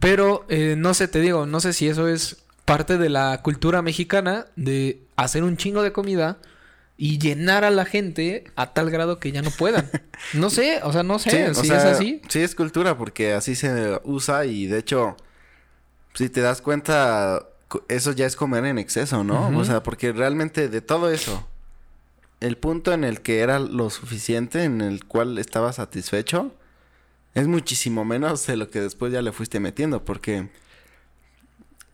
Pero 0.00 0.44
eh, 0.48 0.74
no 0.76 0.92
sé, 0.92 1.08
te 1.08 1.20
digo, 1.20 1.46
no 1.46 1.60
sé 1.60 1.72
si 1.72 1.88
eso 1.88 2.08
es 2.08 2.42
parte 2.64 2.98
de 2.98 3.08
la 3.08 3.40
cultura 3.42 3.80
mexicana 3.80 4.46
de 4.56 5.00
hacer 5.16 5.44
un 5.44 5.56
chingo 5.56 5.82
de 5.82 5.92
comida 5.92 6.38
y 7.02 7.18
llenar 7.18 7.64
a 7.64 7.70
la 7.70 7.86
gente 7.86 8.44
a 8.56 8.74
tal 8.74 8.90
grado 8.90 9.18
que 9.18 9.32
ya 9.32 9.40
no 9.40 9.50
puedan. 9.50 9.90
No 10.34 10.50
sé, 10.50 10.80
o 10.82 10.92
sea, 10.92 11.02
no 11.02 11.18
sé 11.18 11.30
Sí, 11.30 11.36
o 11.50 11.54
si 11.54 11.68
sea, 11.68 11.78
es 11.78 11.84
así. 11.84 12.20
Sí, 12.28 12.40
es 12.40 12.54
cultura 12.54 12.98
porque 12.98 13.32
así 13.32 13.54
se 13.54 13.98
usa 14.04 14.44
y 14.44 14.66
de 14.66 14.80
hecho, 14.80 15.16
si 16.12 16.28
te 16.28 16.42
das 16.42 16.60
cuenta, 16.60 17.46
eso 17.88 18.12
ya 18.12 18.26
es 18.26 18.36
comer 18.36 18.66
en 18.66 18.78
exceso, 18.78 19.24
¿no? 19.24 19.48
O 19.58 19.64
sea, 19.64 19.82
porque 19.82 20.12
realmente 20.12 20.68
de 20.68 20.82
todo 20.82 21.10
eso, 21.10 21.48
el 22.40 22.58
punto 22.58 22.92
en 22.92 23.04
el 23.04 23.22
que 23.22 23.38
era 23.40 23.58
lo 23.60 23.88
suficiente, 23.88 24.64
en 24.64 24.82
el 24.82 25.06
cual 25.06 25.38
estaba 25.38 25.72
satisfecho, 25.72 26.54
es 27.32 27.46
muchísimo 27.46 28.04
menos 28.04 28.46
de 28.46 28.58
lo 28.58 28.68
que 28.68 28.82
después 28.82 29.10
ya 29.10 29.22
le 29.22 29.32
fuiste 29.32 29.58
metiendo 29.58 30.04
porque 30.04 30.50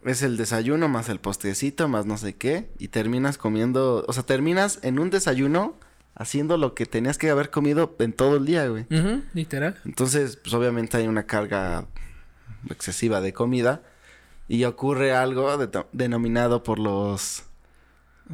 es 0.06 0.22
el 0.22 0.36
desayuno 0.36 0.88
más 0.88 1.08
el 1.08 1.18
postrecito 1.20 1.88
más 1.88 2.06
no 2.06 2.16
sé 2.18 2.34
qué 2.34 2.70
y 2.78 2.88
terminas 2.88 3.38
comiendo, 3.38 4.04
o 4.08 4.12
sea, 4.12 4.22
terminas 4.22 4.78
en 4.82 4.98
un 4.98 5.10
desayuno 5.10 5.74
haciendo 6.14 6.56
lo 6.56 6.74
que 6.74 6.86
tenías 6.86 7.18
que 7.18 7.28
haber 7.30 7.50
comido 7.50 7.94
en 7.98 8.12
todo 8.12 8.36
el 8.36 8.46
día, 8.46 8.66
güey. 8.68 8.86
Literal. 9.34 9.76
Entonces, 9.84 10.36
pues 10.36 10.54
obviamente 10.54 10.96
hay 10.96 11.06
una 11.08 11.26
carga 11.26 11.86
excesiva 12.70 13.20
de 13.20 13.32
comida 13.32 13.82
y 14.48 14.64
ocurre 14.64 15.14
algo 15.14 15.56
de- 15.58 15.84
denominado 15.92 16.62
por 16.62 16.78
los 16.78 17.42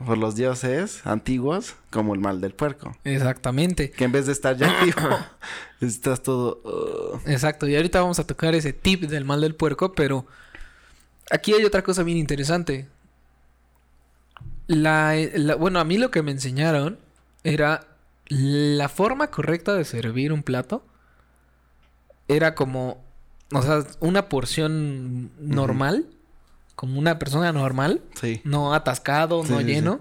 por 0.06 0.16
los 0.16 0.34
dioses 0.36 1.06
antiguos 1.06 1.74
como 1.90 2.14
el 2.14 2.20
mal 2.20 2.40
del 2.40 2.54
puerco, 2.54 2.96
Exactamente. 3.04 3.90
que 3.90 4.04
en 4.04 4.12
vez 4.12 4.24
de 4.24 4.32
estar 4.32 4.56
ya 4.56 4.70
activo, 4.80 5.18
estás 5.82 6.22
todo 6.22 6.62
uh, 6.64 7.30
Exacto, 7.30 7.68
y 7.68 7.76
ahorita 7.76 8.00
vamos 8.00 8.18
a 8.18 8.26
tocar 8.26 8.54
ese 8.54 8.72
tip 8.72 9.02
del 9.02 9.26
mal 9.26 9.42
del 9.42 9.54
puerco, 9.54 9.92
pero 9.92 10.26
aquí 11.32 11.52
hay 11.54 11.64
otra 11.64 11.82
cosa 11.82 12.02
bien 12.02 12.18
interesante. 12.18 12.88
La, 14.66 15.14
la- 15.34 15.54
bueno, 15.56 15.80
a 15.80 15.84
mí 15.84 15.98
lo 15.98 16.10
que 16.10 16.22
me 16.22 16.30
enseñaron 16.30 16.98
era 17.44 17.86
la 18.28 18.88
forma 18.88 19.28
correcta 19.30 19.74
de 19.74 19.84
servir 19.84 20.32
un 20.32 20.42
plato. 20.42 20.84
Era 22.28 22.54
como, 22.54 23.02
o 23.52 23.62
sea, 23.62 23.84
una 24.00 24.28
porción 24.28 25.30
normal, 25.38 26.06
como 26.76 26.98
una 26.98 27.18
persona 27.18 27.52
normal, 27.52 28.00
sí. 28.14 28.40
no 28.44 28.72
atascado, 28.74 29.44
Sí, 29.44 29.52
no 29.52 29.58
sí, 29.58 29.64
lleno. 29.64 30.00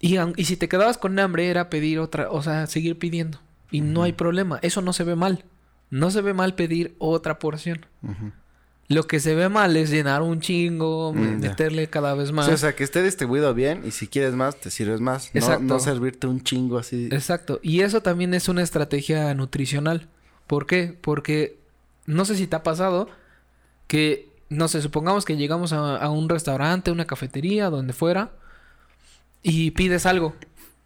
Y, 0.00 0.16
y 0.36 0.44
si 0.46 0.56
te 0.56 0.68
quedabas 0.68 0.96
con 0.96 1.18
hambre 1.18 1.50
era 1.50 1.68
pedir 1.68 1.98
otra, 1.98 2.30
o 2.30 2.42
sea, 2.42 2.66
seguir 2.66 2.98
pidiendo. 2.98 3.38
Y 3.70 3.82
no 3.82 4.02
hay 4.02 4.12
problema, 4.12 4.58
eso 4.62 4.80
no 4.80 4.92
se 4.92 5.04
ve 5.04 5.14
mal. 5.16 5.44
No 5.90 6.10
se 6.10 6.22
ve 6.22 6.32
mal 6.32 6.54
pedir 6.54 6.94
otra 6.98 7.38
porción. 7.38 7.84
Ujú. 8.02 8.32
Lo 8.90 9.06
que 9.06 9.20
se 9.20 9.36
ve 9.36 9.48
mal 9.48 9.76
es 9.76 9.88
llenar 9.90 10.20
un 10.20 10.40
chingo, 10.40 11.12
Mm, 11.14 11.38
meterle 11.40 11.86
cada 11.88 12.12
vez 12.14 12.32
más. 12.32 12.46
Sí, 12.46 12.52
o 12.52 12.56
sea, 12.56 12.74
que 12.74 12.82
esté 12.82 13.02
distribuido 13.04 13.54
bien 13.54 13.82
y 13.86 13.92
si 13.92 14.08
quieres 14.08 14.34
más, 14.34 14.56
te 14.56 14.68
sirves 14.70 15.00
más. 15.00 15.30
No, 15.32 15.38
Exacto. 15.40 15.62
no 15.64 15.78
servirte 15.78 16.26
un 16.26 16.42
chingo 16.42 16.76
así. 16.76 17.08
Exacto. 17.12 17.60
Y 17.62 17.82
eso 17.82 18.02
también 18.02 18.34
es 18.34 18.48
una 18.48 18.62
estrategia 18.62 19.32
nutricional. 19.34 20.08
¿Por 20.48 20.66
qué? 20.66 20.92
Porque 21.00 21.56
no 22.06 22.24
sé 22.24 22.34
si 22.34 22.48
te 22.48 22.56
ha 22.56 22.64
pasado 22.64 23.08
que, 23.86 24.28
no 24.48 24.66
sé, 24.66 24.82
supongamos 24.82 25.24
que 25.24 25.36
llegamos 25.36 25.72
a, 25.72 25.96
a 25.96 26.10
un 26.10 26.28
restaurante, 26.28 26.90
una 26.90 27.06
cafetería, 27.06 27.70
donde 27.70 27.92
fuera, 27.92 28.32
y 29.42 29.70
pides 29.70 30.04
algo, 30.04 30.34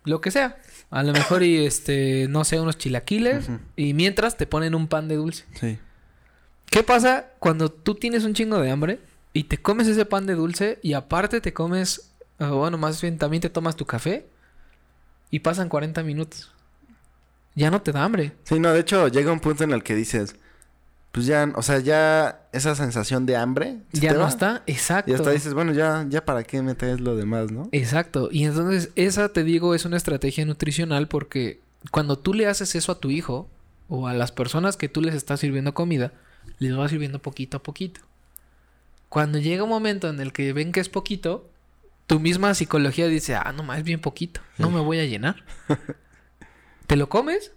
lo 0.04 0.20
que 0.20 0.30
sea. 0.30 0.58
A 0.90 1.02
lo 1.02 1.12
mejor 1.14 1.42
y 1.42 1.64
este, 1.64 2.26
no 2.28 2.44
sé, 2.44 2.60
unos 2.60 2.76
chilaquiles, 2.76 3.46
y 3.76 3.94
mientras 3.94 4.36
te 4.36 4.46
ponen 4.46 4.74
un 4.74 4.88
pan 4.88 5.08
de 5.08 5.16
dulce. 5.16 5.44
Sí. 5.58 5.78
¿Qué 6.66 6.82
pasa 6.82 7.26
cuando 7.38 7.70
tú 7.70 7.94
tienes 7.94 8.24
un 8.24 8.34
chingo 8.34 8.58
de 8.60 8.70
hambre 8.70 9.00
y 9.32 9.44
te 9.44 9.58
comes 9.58 9.86
ese 9.86 10.04
pan 10.04 10.26
de 10.26 10.34
dulce 10.34 10.78
y 10.82 10.94
aparte 10.94 11.40
te 11.40 11.52
comes, 11.52 12.10
bueno, 12.38 12.78
más 12.78 13.00
bien 13.00 13.18
también 13.18 13.40
te 13.40 13.50
tomas 13.50 13.76
tu 13.76 13.84
café 13.86 14.26
y 15.30 15.40
pasan 15.40 15.68
40 15.68 16.02
minutos? 16.02 16.50
Ya 17.54 17.70
no 17.70 17.80
te 17.82 17.92
da 17.92 18.02
hambre. 18.04 18.32
Sí, 18.44 18.58
no, 18.58 18.72
de 18.72 18.80
hecho 18.80 19.06
llega 19.08 19.30
un 19.32 19.38
punto 19.40 19.62
en 19.62 19.70
el 19.70 19.84
que 19.84 19.94
dices, 19.94 20.34
pues 21.12 21.26
ya, 21.26 21.52
o 21.54 21.62
sea, 21.62 21.78
ya 21.78 22.48
esa 22.52 22.74
sensación 22.74 23.24
de 23.26 23.36
hambre 23.36 23.76
se 23.92 24.00
Ya 24.00 24.08
te 24.10 24.14
no 24.16 24.22
va. 24.24 24.28
está. 24.28 24.62
Exacto. 24.66 25.12
Y 25.12 25.14
hasta 25.14 25.30
dices, 25.30 25.54
bueno, 25.54 25.72
ya, 25.72 26.04
ya 26.08 26.24
para 26.24 26.42
qué 26.42 26.60
me 26.62 26.74
traes 26.74 27.00
lo 27.00 27.14
demás, 27.14 27.52
¿no? 27.52 27.68
Exacto. 27.70 28.28
Y 28.32 28.44
entonces 28.44 28.90
esa, 28.96 29.28
te 29.28 29.44
digo, 29.44 29.76
es 29.76 29.84
una 29.84 29.96
estrategia 29.96 30.44
nutricional 30.44 31.06
porque 31.06 31.60
cuando 31.92 32.18
tú 32.18 32.34
le 32.34 32.48
haces 32.48 32.74
eso 32.74 32.90
a 32.90 32.98
tu 32.98 33.10
hijo 33.12 33.48
o 33.88 34.08
a 34.08 34.14
las 34.14 34.32
personas 34.32 34.76
que 34.76 34.88
tú 34.88 35.00
les 35.02 35.14
estás 35.14 35.38
sirviendo 35.38 35.72
comida, 35.74 36.12
les 36.58 36.76
vas 36.76 36.90
sirviendo 36.90 37.20
poquito 37.20 37.58
a 37.58 37.62
poquito. 37.62 38.00
Cuando 39.08 39.38
llega 39.38 39.62
un 39.62 39.68
momento 39.68 40.08
en 40.08 40.20
el 40.20 40.32
que 40.32 40.52
ven 40.52 40.72
que 40.72 40.80
es 40.80 40.88
poquito, 40.88 41.48
tu 42.06 42.20
misma 42.20 42.54
psicología 42.54 43.06
dice, 43.06 43.34
ah, 43.34 43.52
no 43.56 43.62
más, 43.62 43.78
es 43.78 43.84
bien 43.84 44.00
poquito, 44.00 44.40
no 44.58 44.70
me 44.70 44.80
voy 44.80 44.98
a 44.98 45.04
llenar. 45.04 45.44
te 46.86 46.96
lo 46.96 47.08
comes 47.08 47.52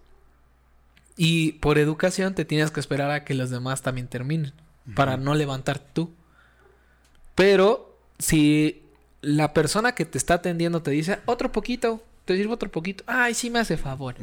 y 1.18 1.54
por 1.54 1.80
educación 1.80 2.36
te 2.36 2.46
tienes 2.46 2.72
que 2.72 2.80
esperar 2.80 3.12
a 3.12 3.24
que 3.24 3.34
los 3.34 3.50
demás 3.50 3.82
también 3.82 4.08
terminen 4.08 4.54
para 4.96 5.18
no 5.18 5.34
levantar 5.34 5.80
tú. 5.80 6.14
Pero 7.36 7.98
si 8.20 8.84
la 9.22 9.54
persona 9.54 9.94
que 9.94 10.06
te 10.06 10.18
está 10.18 10.36
atendiendo 10.36 10.82
te 10.82 10.92
dice, 10.92 11.20
otro 11.26 11.52
poquito, 11.52 12.04
te 12.26 12.36
sirvo 12.36 12.54
otro 12.54 12.72
poquito, 12.72 13.04
ay, 13.08 13.34
sí 13.34 13.50
me 13.50 13.60
hace 13.60 13.78
favor. 13.78 14.16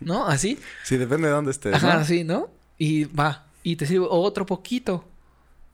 ¿No? 0.00 0.26
Así. 0.26 0.58
Sí, 0.84 0.96
depende 0.96 1.28
de 1.28 1.34
dónde 1.34 1.50
estés, 1.50 1.74
Ajá, 1.74 1.98
¿no? 1.98 2.04
sí, 2.04 2.22
¿no? 2.22 2.50
Y 2.78 3.04
va, 3.04 3.45
y 3.66 3.74
te 3.74 3.84
sirvo 3.84 4.08
otro 4.08 4.46
poquito. 4.46 5.04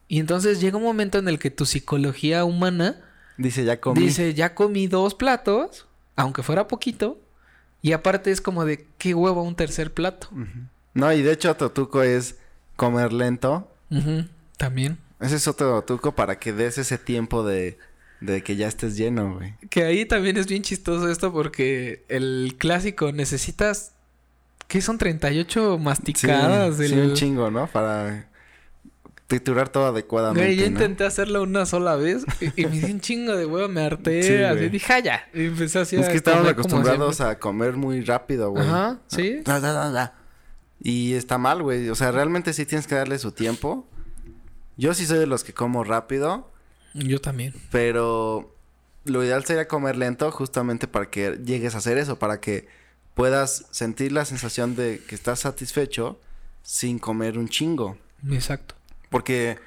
Y 0.08 0.18
entonces 0.18 0.62
llega 0.62 0.78
un 0.78 0.82
momento 0.82 1.18
en 1.18 1.28
el 1.28 1.38
que 1.38 1.50
tu 1.50 1.66
psicología 1.66 2.42
humana 2.46 2.96
Dice, 3.37 3.66
ya 3.66 3.82
comí. 3.82 4.00
dice, 4.00 4.32
ya 4.32 4.54
comí 4.54 4.87
dos 4.87 5.14
platos, 5.14 5.87
aunque 6.16 6.42
fuera 6.42 6.68
poquito, 6.68 7.20
y 7.82 7.92
aparte 7.92 8.30
es 8.30 8.40
como 8.40 8.64
de, 8.64 8.87
qué 8.96 9.12
huevo 9.12 9.42
un 9.42 9.56
tercer 9.56 9.92
plato. 9.92 10.28
No, 10.94 11.12
y 11.12 11.20
de 11.20 11.32
hecho 11.32 11.50
otro 11.50 11.70
truco 11.70 12.02
es 12.02 12.37
comer 12.76 13.12
lento. 13.12 13.70
También. 14.56 14.96
Ese 15.20 15.37
es 15.37 15.46
otro 15.46 15.82
truco 15.82 16.12
para 16.14 16.38
que 16.38 16.54
des 16.54 16.78
ese 16.78 16.96
tiempo 16.96 17.44
de, 17.44 17.76
de 18.22 18.42
que 18.42 18.56
ya 18.56 18.68
estés 18.68 18.96
lleno, 18.96 19.34
güey. 19.34 19.54
Que 19.68 19.84
ahí 19.84 20.06
también 20.06 20.38
es 20.38 20.46
bien 20.46 20.62
chistoso 20.62 21.11
esto 21.11 21.30
porque 21.30 22.06
el 22.08 22.54
clásico 22.58 23.12
necesitas, 23.12 23.92
¿qué 24.73 24.81
son 24.81 24.97
38 24.97 25.79
masticadas? 25.79 26.76
sí, 26.79 26.88
sí, 26.88 26.95
del- 26.97 27.11
un 27.11 27.14
chingo, 27.14 27.50
¿no? 27.50 27.67
Para 27.67 28.26
triturar 29.26 29.69
todo 29.69 29.87
adecuadamente, 29.87 30.45
Güey, 30.47 30.57
yo 30.57 30.62
¿no? 30.64 30.69
intenté 30.73 31.05
hacerlo 31.05 31.43
una 31.43 31.64
sola 31.67 31.97
vez 31.97 32.25
y, 32.41 32.62
y 32.62 32.67
me 32.67 32.81
di 32.81 32.93
un 32.93 33.00
chingo 33.00 33.37
de 33.37 33.47
huevo, 33.47 33.69
me 33.69 33.83
harté, 33.85 34.23
Sí, 34.23 34.35
así 34.43 34.57
güey. 34.59 34.69
dije, 34.71 34.93
"Ah, 34.93 34.99
ya. 35.00 35.29
Y 35.35 35.47
empecé 35.47 35.79
así 35.79 35.97
Es 35.97 36.07
a 36.09 36.12
que 36.12 36.23
como 36.23 36.49
acostumbrados 36.49 37.21
a 37.21 37.38
comer 37.38 37.75
muy 37.75 38.00
rápido, 38.02 38.50
güey. 38.50 38.64
Ajá, 38.67 38.99
sí. 39.09 39.41
Da, 39.45 39.61
da, 39.61 39.73
da, 39.73 39.91
da. 39.91 40.14
Y 40.83 41.14
está 41.14 41.38
mal, 41.38 41.62
güey. 41.62 41.88
O 41.91 41.95
sea, 41.95 42.11
realmente 42.11 42.52
sí 42.55 42.67
tienes 42.67 42.87
que 42.87 42.95
darle 42.95 43.19
su 43.19 43.33
tiempo. 43.33 43.87
Yo 44.76 44.95
sí 44.95 45.07
soy 45.07 45.19
de 45.19 45.26
los 45.26 45.45
que 45.45 45.52
como 45.55 45.85
rápido, 45.85 46.50
Yo 46.95 47.21
también. 47.21 47.55
pero 47.71 48.55
lo 49.05 49.23
ideal 49.25 49.45
sería 49.45 49.69
comer 49.69 49.97
lento 49.97 50.31
justamente 50.31 50.88
para 50.88 51.09
que 51.11 51.38
llegues 51.45 51.75
a 51.75 51.79
hacer 51.79 51.99
eso, 51.99 52.19
para 52.19 52.41
que 52.41 52.69
puedas 53.14 53.66
sentir 53.71 54.12
la 54.12 54.25
sensación 54.25 54.75
de 54.76 55.02
que 55.07 55.14
estás 55.14 55.40
satisfecho 55.40 56.19
sin 56.62 56.99
comer 56.99 57.38
un 57.38 57.49
chingo. 57.49 57.99
Exacto. 58.31 58.75
Porque, 59.11 59.59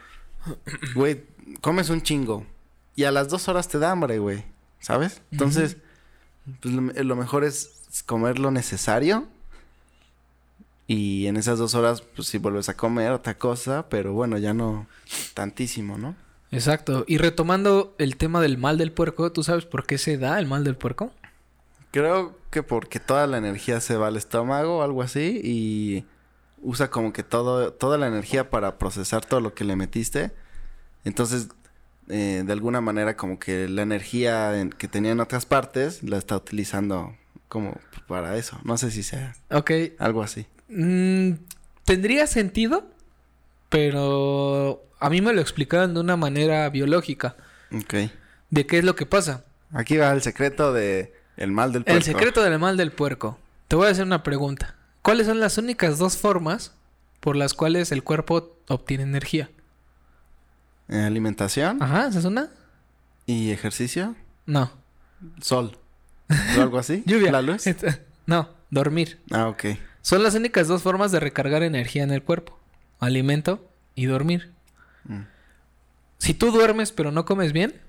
güey, 0.95 1.23
comes 1.61 1.89
un 1.89 2.01
chingo 2.01 2.45
y 2.95 3.03
a 3.03 3.11
las 3.11 3.29
dos 3.29 3.47
horas 3.47 3.67
te 3.67 3.79
da 3.79 3.91
hambre, 3.91 4.19
güey. 4.19 4.43
¿Sabes? 4.79 5.21
Entonces, 5.31 5.77
pues 6.61 6.73
lo, 6.73 6.81
lo 6.81 7.15
mejor 7.15 7.43
es 7.43 8.03
comer 8.05 8.37
lo 8.39 8.51
necesario. 8.51 9.27
Y 10.87 11.25
en 11.25 11.37
esas 11.37 11.57
dos 11.57 11.73
horas, 11.73 12.01
pues 12.01 12.27
si 12.27 12.37
vuelves 12.37 12.69
a 12.69 12.77
comer 12.77 13.11
otra 13.11 13.37
cosa, 13.37 13.89
pero 13.89 14.13
bueno, 14.13 14.37
ya 14.37 14.53
no 14.53 14.85
tantísimo, 15.33 15.97
¿no? 15.97 16.15
Exacto. 16.51 17.03
Y 17.07 17.17
retomando 17.17 17.95
el 17.97 18.17
tema 18.17 18.39
del 18.39 18.57
mal 18.57 18.77
del 18.77 18.91
puerco, 18.91 19.31
¿tú 19.31 19.43
sabes 19.43 19.65
por 19.65 19.87
qué 19.87 19.97
se 19.97 20.17
da 20.17 20.39
el 20.39 20.45
mal 20.45 20.63
del 20.63 20.75
puerco? 20.75 21.11
Creo 21.95 22.37
que 22.51 22.61
porque 22.61 22.99
toda 22.99 23.25
la 23.25 23.37
energía 23.37 23.79
se 23.79 23.95
va 23.95 24.07
al 24.07 24.17
estómago 24.17 24.79
o 24.79 24.81
algo 24.83 25.01
así 25.01 25.39
y 25.41 26.05
usa 26.61 26.89
como 26.89 27.13
que 27.13 27.23
todo, 27.23 27.71
toda 27.71 27.97
la 27.97 28.07
energía 28.07 28.49
para 28.49 28.77
procesar 28.77 29.23
todo 29.25 29.39
lo 29.39 29.53
que 29.53 29.63
le 29.63 29.77
metiste. 29.77 30.31
Entonces, 31.05 31.47
eh, 32.09 32.43
de 32.45 32.51
alguna 32.51 32.81
manera 32.81 33.15
como 33.15 33.39
que 33.39 33.69
la 33.69 33.83
energía 33.83 34.59
en- 34.59 34.71
que 34.71 34.89
tenía 34.89 35.13
en 35.13 35.21
otras 35.21 35.45
partes 35.45 36.03
la 36.03 36.17
está 36.17 36.35
utilizando 36.35 37.15
como 37.47 37.79
para 38.09 38.35
eso. 38.35 38.59
No 38.65 38.77
sé 38.77 38.91
si 38.91 39.01
sea 39.01 39.33
Ok. 39.49 39.71
algo 39.97 40.21
así. 40.21 40.47
Mm, 40.67 41.35
tendría 41.85 42.27
sentido, 42.27 42.89
pero 43.69 44.83
a 44.99 45.09
mí 45.09 45.21
me 45.21 45.31
lo 45.31 45.39
explicaron 45.39 45.93
de 45.93 45.99
una 46.01 46.17
manera 46.17 46.69
biológica. 46.69 47.37
Ok. 47.73 48.11
¿De 48.49 48.65
qué 48.65 48.79
es 48.79 48.83
lo 48.83 48.95
que 48.95 49.05
pasa? 49.05 49.45
Aquí 49.71 49.95
va 49.97 50.11
el 50.11 50.21
secreto 50.21 50.73
de 50.73 51.13
el 51.37 51.51
mal 51.51 51.71
del 51.71 51.83
puerco. 51.83 51.97
El 51.97 52.03
secreto 52.03 52.43
del 52.43 52.59
mal 52.59 52.77
del 52.77 52.91
puerco. 52.91 53.39
Te 53.67 53.75
voy 53.75 53.87
a 53.87 53.91
hacer 53.91 54.05
una 54.05 54.23
pregunta. 54.23 54.75
¿Cuáles 55.01 55.27
son 55.27 55.39
las 55.39 55.57
únicas 55.57 55.97
dos 55.97 56.17
formas 56.17 56.73
por 57.19 57.35
las 57.35 57.53
cuales 57.53 57.91
el 57.91 58.03
cuerpo 58.03 58.57
obtiene 58.67 59.03
energía? 59.03 59.49
Eh, 60.87 60.99
alimentación 61.01 61.81
Ajá, 61.81 62.07
¿esa 62.07 62.19
es 62.19 62.25
una? 62.25 62.49
y 63.25 63.51
ejercicio. 63.51 64.15
No. 64.45 64.71
Sol. 65.41 65.77
¿O 66.57 66.61
algo 66.61 66.77
así? 66.77 67.03
Lluvia. 67.07 67.31
La 67.31 67.41
luz. 67.41 67.63
No, 68.27 68.49
dormir. 68.69 69.19
Ah, 69.31 69.47
ok. 69.47 69.65
Son 70.01 70.21
las 70.21 70.35
únicas 70.35 70.67
dos 70.67 70.83
formas 70.83 71.11
de 71.11 71.19
recargar 71.19 71.63
energía 71.63 72.03
en 72.03 72.11
el 72.11 72.21
cuerpo. 72.21 72.59
Alimento 72.99 73.67
y 73.95 74.05
dormir. 74.05 74.51
Mm. 75.05 75.21
Si 76.19 76.33
tú 76.33 76.51
duermes 76.51 76.91
pero 76.91 77.11
no 77.11 77.25
comes 77.25 77.51
bien, 77.51 77.81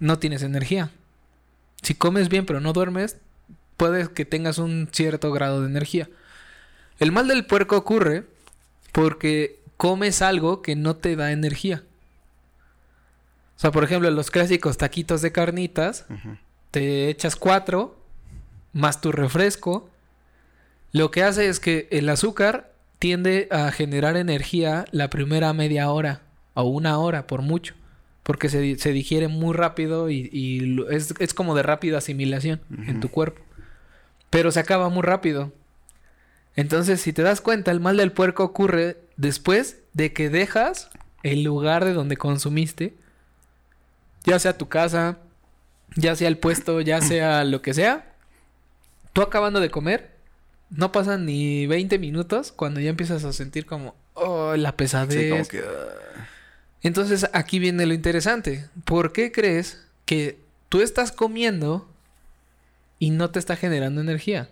no 0.00 0.18
tienes 0.18 0.42
energía. 0.42 0.90
Si 1.84 1.94
comes 1.94 2.28
bien 2.30 2.46
pero 2.46 2.60
no 2.60 2.72
duermes, 2.72 3.18
puedes 3.76 4.08
que 4.08 4.24
tengas 4.24 4.58
un 4.58 4.88
cierto 4.90 5.30
grado 5.32 5.60
de 5.60 5.68
energía. 5.68 6.08
El 6.98 7.12
mal 7.12 7.28
del 7.28 7.44
puerco 7.44 7.76
ocurre 7.76 8.24
porque 8.90 9.60
comes 9.76 10.22
algo 10.22 10.62
que 10.62 10.76
no 10.76 10.96
te 10.96 11.14
da 11.14 11.30
energía. 11.30 11.82
O 13.56 13.60
sea, 13.60 13.70
por 13.70 13.84
ejemplo, 13.84 14.10
los 14.10 14.30
clásicos 14.30 14.78
taquitos 14.78 15.20
de 15.20 15.30
carnitas, 15.30 16.06
te 16.70 17.10
echas 17.10 17.36
cuatro, 17.36 17.98
más 18.72 19.02
tu 19.02 19.12
refresco. 19.12 19.90
Lo 20.92 21.10
que 21.10 21.22
hace 21.22 21.48
es 21.48 21.60
que 21.60 21.86
el 21.90 22.08
azúcar 22.08 22.72
tiende 22.98 23.46
a 23.50 23.70
generar 23.72 24.16
energía 24.16 24.86
la 24.90 25.10
primera 25.10 25.52
media 25.52 25.90
hora 25.90 26.22
o 26.54 26.62
una 26.62 26.98
hora 26.98 27.26
por 27.26 27.42
mucho. 27.42 27.74
Porque 28.24 28.48
se, 28.48 28.76
se 28.78 28.92
digiere 28.92 29.28
muy 29.28 29.54
rápido 29.54 30.10
y, 30.10 30.28
y 30.32 30.84
es, 30.90 31.14
es 31.20 31.34
como 31.34 31.54
de 31.54 31.62
rápida 31.62 31.98
asimilación 31.98 32.60
en 32.86 33.00
tu 33.00 33.10
cuerpo. 33.10 33.40
Pero 34.30 34.50
se 34.50 34.60
acaba 34.60 34.88
muy 34.88 35.02
rápido. 35.02 35.52
Entonces, 36.56 37.00
si 37.00 37.12
te 37.12 37.22
das 37.22 37.40
cuenta, 37.40 37.70
el 37.70 37.80
mal 37.80 37.96
del 37.96 38.12
puerco 38.12 38.44
ocurre 38.44 38.96
después 39.16 39.78
de 39.92 40.12
que 40.12 40.30
dejas 40.30 40.90
el 41.22 41.42
lugar 41.42 41.84
de 41.84 41.92
donde 41.92 42.16
consumiste, 42.16 42.94
ya 44.24 44.38
sea 44.38 44.56
tu 44.56 44.68
casa, 44.68 45.18
ya 45.96 46.14
sea 46.16 46.28
el 46.28 46.38
puesto, 46.38 46.80
ya 46.80 47.00
sea 47.02 47.44
lo 47.44 47.62
que 47.62 47.74
sea, 47.74 48.12
tú 49.12 49.22
acabando 49.22 49.60
de 49.60 49.70
comer, 49.70 50.12
no 50.70 50.92
pasan 50.92 51.26
ni 51.26 51.66
20 51.66 51.98
minutos 51.98 52.52
cuando 52.52 52.80
ya 52.80 52.90
empiezas 52.90 53.24
a 53.24 53.32
sentir 53.32 53.66
como, 53.66 53.94
oh, 54.14 54.54
la 54.56 54.76
pesadez. 54.76 55.24
Sí, 55.24 55.30
como 55.30 55.46
que... 55.46 55.62
Entonces 56.84 57.28
aquí 57.32 57.58
viene 57.58 57.86
lo 57.86 57.94
interesante. 57.94 58.68
¿Por 58.84 59.12
qué 59.12 59.32
crees 59.32 59.80
que 60.04 60.38
tú 60.68 60.82
estás 60.82 61.12
comiendo 61.12 61.88
y 62.98 63.10
no 63.10 63.30
te 63.30 63.38
está 63.38 63.56
generando 63.56 64.02
energía? 64.02 64.50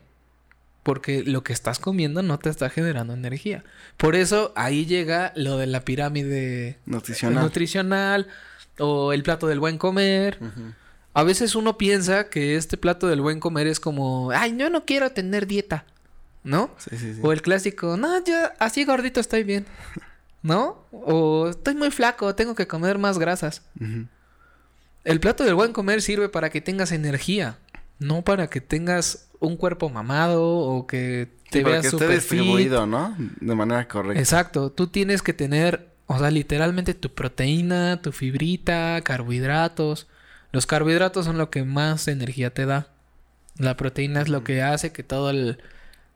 Porque 0.83 1.23
lo 1.23 1.45
que 1.45 1.53
estás 1.53 1.79
comiendo 1.79 2.23
no 2.23 2.39
te 2.39 2.49
está 2.49 2.71
generando 2.71 3.13
energía. 3.13 3.65
Por 3.99 4.17
eso 4.17 4.53
ahí 4.57 4.87
llega 4.87 5.33
lo 5.37 5.59
de 5.59 5.67
la 5.67 5.85
pirámide 5.85 6.79
nutricional. 6.87 7.45
nutricional 7.45 8.27
o 8.79 9.13
el 9.13 9.23
plato 9.23 9.47
del 9.47 9.61
buen 9.61 9.77
comer. 9.77 10.39
A 11.13 11.25
veces 11.25 11.55
uno 11.55 11.77
piensa 11.77 12.31
que 12.31 12.57
este 12.57 12.79
plato 12.79 13.09
del 13.09 13.21
buen 13.21 13.41
comer 13.41 13.67
es 13.67 13.79
como, 13.79 14.31
ay, 14.31 14.57
yo 14.57 14.71
no 14.71 14.87
quiero 14.87 15.13
tener 15.13 15.47
dieta, 15.47 15.85
¿no? 16.45 16.75
Sí, 16.79 16.97
sí, 16.97 17.15
sí. 17.15 17.21
O 17.23 17.33
el 17.33 17.43
clásico, 17.43 17.99
no, 17.99 18.25
yo 18.25 18.35
así 18.59 18.87
gordito 18.87 19.21
estoy 19.21 19.45
bien, 19.45 19.67
¿no? 20.43 20.85
O 20.93 21.49
estoy 21.49 21.75
muy 21.75 21.91
flaco, 21.91 22.35
tengo 22.35 22.55
que 22.55 22.67
comer 22.67 22.99
más 22.99 23.19
grasas. 23.19 23.63
El 25.05 25.21
plato 25.21 25.45
del 25.45 25.55
buen 25.55 25.73
comer 25.73 26.03
sirve 26.03 26.29
para 26.29 26.51
que 26.51 26.61
tengas 26.61 26.93
energía, 26.93 27.59
no 27.99 28.23
para 28.23 28.49
que 28.49 28.61
tengas 28.61 29.29
un 29.41 29.57
cuerpo 29.57 29.89
mamado 29.91 30.45
o 30.45 30.87
que 30.87 31.29
te 31.51 31.59
Sí, 31.59 31.65
veas 31.65 31.81
que 31.83 31.87
esté 31.89 31.91
super 31.91 32.09
fit. 32.21 32.39
distribuido, 32.39 32.87
¿no? 32.87 33.17
De 33.41 33.55
manera 33.55 33.87
correcta. 33.89 34.21
Exacto, 34.21 34.71
tú 34.71 34.87
tienes 34.87 35.21
que 35.23 35.33
tener, 35.33 35.89
o 36.07 36.19
sea, 36.19 36.31
literalmente 36.31 36.95
tu 36.95 37.13
proteína, 37.13 38.01
tu 38.01 38.13
fibrita, 38.13 39.01
carbohidratos. 39.03 40.07
Los 40.53 40.67
carbohidratos 40.67 41.25
son 41.25 41.37
lo 41.39 41.51
que 41.51 41.65
más 41.65 42.07
energía 42.09 42.55
te 42.55 42.65
da. 42.67 42.89
La 43.59 43.77
proteína 43.77 44.23
es 44.23 44.29
lo 44.29 44.45
que 44.45 44.63
hace 44.63 44.93
que 44.93 45.03
todo 45.03 45.31
el, 45.31 45.59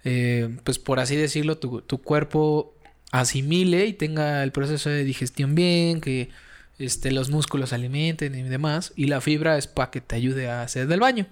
eh, 0.04 0.56
pues 0.62 0.78
por 0.78 1.00
así 1.00 1.16
decirlo, 1.16 1.58
tu, 1.58 1.80
tu 1.82 1.98
cuerpo 2.00 2.74
asimile 3.12 3.86
y 3.86 3.92
tenga 3.92 4.42
el 4.42 4.52
proceso 4.52 4.90
de 4.90 5.04
digestión 5.04 5.54
bien, 5.54 6.00
que 6.00 6.30
este, 6.78 7.10
los 7.12 7.30
músculos 7.30 7.70
se 7.70 7.74
alimenten 7.74 8.34
y 8.34 8.42
demás. 8.42 8.92
Y 8.96 9.06
la 9.06 9.20
fibra 9.20 9.58
es 9.58 9.66
para 9.66 9.90
que 9.90 10.00
te 10.00 10.16
ayude 10.16 10.50
a 10.50 10.62
hacer 10.62 10.86
del 10.86 11.00
baño. 11.00 11.26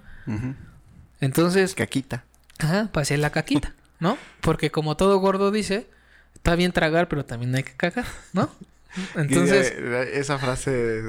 Entonces, 1.21 1.75
Caquita. 1.75 2.25
Ajá, 2.59 2.89
para 2.93 3.03
hacer 3.03 3.19
la 3.19 3.31
caquita, 3.31 3.75
¿no? 3.99 4.17
Porque 4.41 4.71
como 4.71 4.97
todo 4.97 5.19
gordo 5.19 5.51
dice, 5.51 5.89
está 6.35 6.55
bien 6.55 6.73
tragar, 6.73 7.09
pero 7.09 7.25
también 7.25 7.55
hay 7.55 7.65
que 7.65 7.73
cagar, 7.73 8.07
¿no? 8.33 8.49
Entonces, 9.17 9.75
eh, 9.77 10.11
esa 10.15 10.39
frase... 10.39 11.03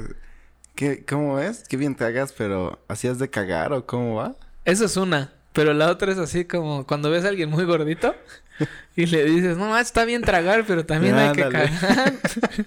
¿qué, 0.74 1.04
¿Cómo 1.04 1.38
es? 1.38 1.64
Qué 1.68 1.76
bien 1.76 1.94
te 1.94 2.04
hagas, 2.04 2.32
pero 2.32 2.84
¿hacías 2.88 3.18
de 3.18 3.30
cagar 3.30 3.72
o 3.72 3.86
cómo 3.86 4.16
va? 4.16 4.34
eso 4.64 4.84
es 4.84 4.96
una. 4.96 5.32
Pero 5.52 5.72
la 5.72 5.90
otra 5.90 6.12
es 6.12 6.18
así 6.18 6.44
como 6.44 6.86
cuando 6.86 7.08
ves 7.08 7.24
a 7.24 7.28
alguien 7.28 7.48
muy 7.48 7.64
gordito 7.64 8.14
y 8.96 9.06
le 9.06 9.24
dices, 9.24 9.56
no, 9.56 9.76
está 9.78 10.04
bien 10.04 10.22
tragar, 10.22 10.64
pero 10.66 10.84
también 10.86 11.14
hay 11.16 11.32
que 11.32 11.42
cagar. 11.42 11.70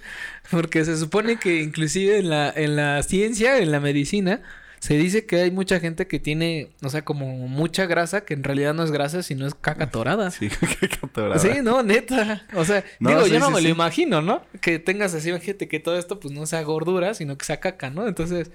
Porque 0.50 0.84
se 0.84 0.96
supone 0.96 1.36
que 1.36 1.62
inclusive 1.62 2.18
en 2.18 2.30
la, 2.30 2.52
en 2.54 2.76
la 2.76 3.02
ciencia, 3.02 3.58
en 3.58 3.70
la 3.72 3.80
medicina, 3.80 4.40
se 4.80 4.94
dice 4.94 5.26
que 5.26 5.42
hay 5.42 5.50
mucha 5.50 5.78
gente 5.78 6.06
que 6.06 6.18
tiene, 6.18 6.70
o 6.82 6.88
sea, 6.88 7.02
como 7.04 7.26
mucha 7.48 7.84
grasa, 7.86 8.22
que 8.24 8.32
en 8.34 8.42
realidad 8.42 8.72
no 8.74 8.82
es 8.82 8.90
grasa, 8.90 9.22
sino 9.22 9.46
es 9.46 9.54
caca 9.54 9.90
torada. 9.90 10.30
Sí, 10.30 10.48
qué 10.80 10.88
catorada. 10.88 11.38
Sí, 11.38 11.50
no, 11.62 11.82
neta. 11.82 12.42
O 12.54 12.64
sea, 12.64 12.82
No, 12.98 13.10
digo, 13.10 13.24
sí, 13.24 13.32
yo 13.32 13.40
no 13.40 13.48
sí, 13.48 13.54
me 13.54 13.60
lo 13.60 13.68
imagino, 13.68 14.22
¿no? 14.22 14.42
Que 14.60 14.78
tengas 14.78 15.14
así, 15.14 15.28
imagínate 15.28 15.68
que 15.68 15.80
todo 15.80 15.98
esto 15.98 16.18
pues 16.18 16.32
no 16.32 16.46
sea 16.46 16.62
gordura, 16.62 17.12
sino 17.14 17.36
que 17.36 17.44
sea 17.44 17.60
caca, 17.60 17.90
¿no? 17.90 18.08
Entonces, 18.08 18.50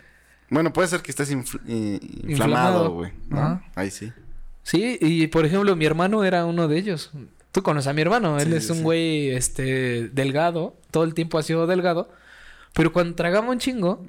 Bueno, 0.50 0.74
puede 0.74 0.88
ser 0.88 1.02
que 1.02 1.12
estés 1.12 1.32
infl- 1.32 1.62
eh, 1.67 2.00
Inflamado. 2.28 2.89
güey. 2.91 3.12
¿no? 3.30 3.62
Ahí 3.76 3.91
sí. 3.91 4.12
Sí, 4.65 4.97
y 4.99 5.28
por 5.28 5.45
ejemplo, 5.45 5.75
mi 5.78 5.86
hermano 5.86 6.23
era 6.25 6.43
uno 6.45 6.67
de 6.67 6.78
ellos. 6.78 7.12
Tú 7.51 7.63
conoces 7.63 7.88
a 7.88 7.93
mi 7.93 8.01
hermano, 8.01 8.38
él 8.38 8.49
Sí, 8.49 8.56
es 8.56 8.69
un 8.69 8.78
sí. 8.78 8.84
güey, 8.84 9.30
este, 9.30 10.10
delgado, 10.10 10.75
todo 10.91 11.06
el 11.06 11.13
tiempo 11.13 11.38
ha 11.38 11.43
sido 11.43 11.67
delgado, 11.67 12.10
pero 12.73 12.91
cuando 12.91 13.15
tragaba 13.15 13.49
un 13.49 13.60
chingo, 13.60 14.06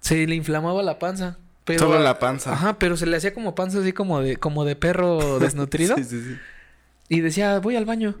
se 0.00 0.26
le 0.26 0.34
inflamaba 0.34 0.82
la 0.82 0.98
panza. 0.98 1.36
Pero, 1.66 1.80
Solo 1.80 1.98
la 1.98 2.18
panza. 2.20 2.52
Ajá, 2.52 2.78
pero 2.78 2.96
se 2.96 3.04
le 3.06 3.16
hacía 3.16 3.34
como 3.34 3.54
panza 3.54 3.80
así 3.80 3.92
como 3.92 4.20
de, 4.20 4.36
como 4.36 4.64
de 4.64 4.76
perro 4.76 5.38
desnutrido. 5.40 5.96
sí, 5.96 6.04
sí, 6.04 6.22
sí. 6.22 6.36
Y 7.08 7.20
decía, 7.20 7.58
voy 7.58 7.76
al 7.76 7.84
baño. 7.84 8.14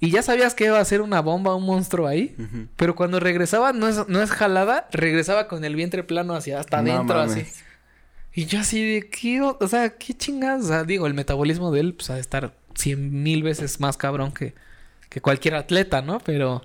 Y 0.00 0.10
ya 0.10 0.22
sabías 0.22 0.54
que 0.54 0.64
iba 0.66 0.78
a 0.80 0.84
ser 0.84 1.00
una 1.00 1.20
bomba, 1.20 1.54
un 1.54 1.64
monstruo 1.64 2.08
ahí. 2.08 2.34
Pero 2.76 2.96
cuando 2.96 3.20
regresaba, 3.20 3.72
no 3.72 3.86
es, 3.88 4.08
no 4.08 4.20
es 4.20 4.30
jalada, 4.32 4.88
regresaba 4.90 5.46
con 5.46 5.64
el 5.64 5.76
vientre 5.76 6.02
plano 6.02 6.34
hacia 6.34 6.58
hasta 6.58 6.78
adentro, 6.78 7.20
así. 7.20 7.44
Y 8.34 8.46
yo 8.46 8.60
así 8.60 8.94
de, 8.94 9.08
¿qué? 9.08 9.40
o 9.42 9.68
sea, 9.68 9.90
¿qué 9.96 10.14
chingas? 10.14 10.64
O 10.64 10.68
sea, 10.68 10.84
digo, 10.84 11.06
el 11.06 11.14
metabolismo 11.14 11.70
de 11.70 11.80
él, 11.80 11.94
pues, 11.94 12.08
ha 12.10 12.14
de 12.14 12.20
estar 12.20 12.54
cien 12.74 13.22
mil 13.22 13.42
veces 13.42 13.78
más 13.80 13.96
cabrón 13.96 14.32
que, 14.32 14.54
que 15.10 15.20
cualquier 15.20 15.54
atleta, 15.54 16.00
¿no? 16.00 16.18
Pero, 16.20 16.62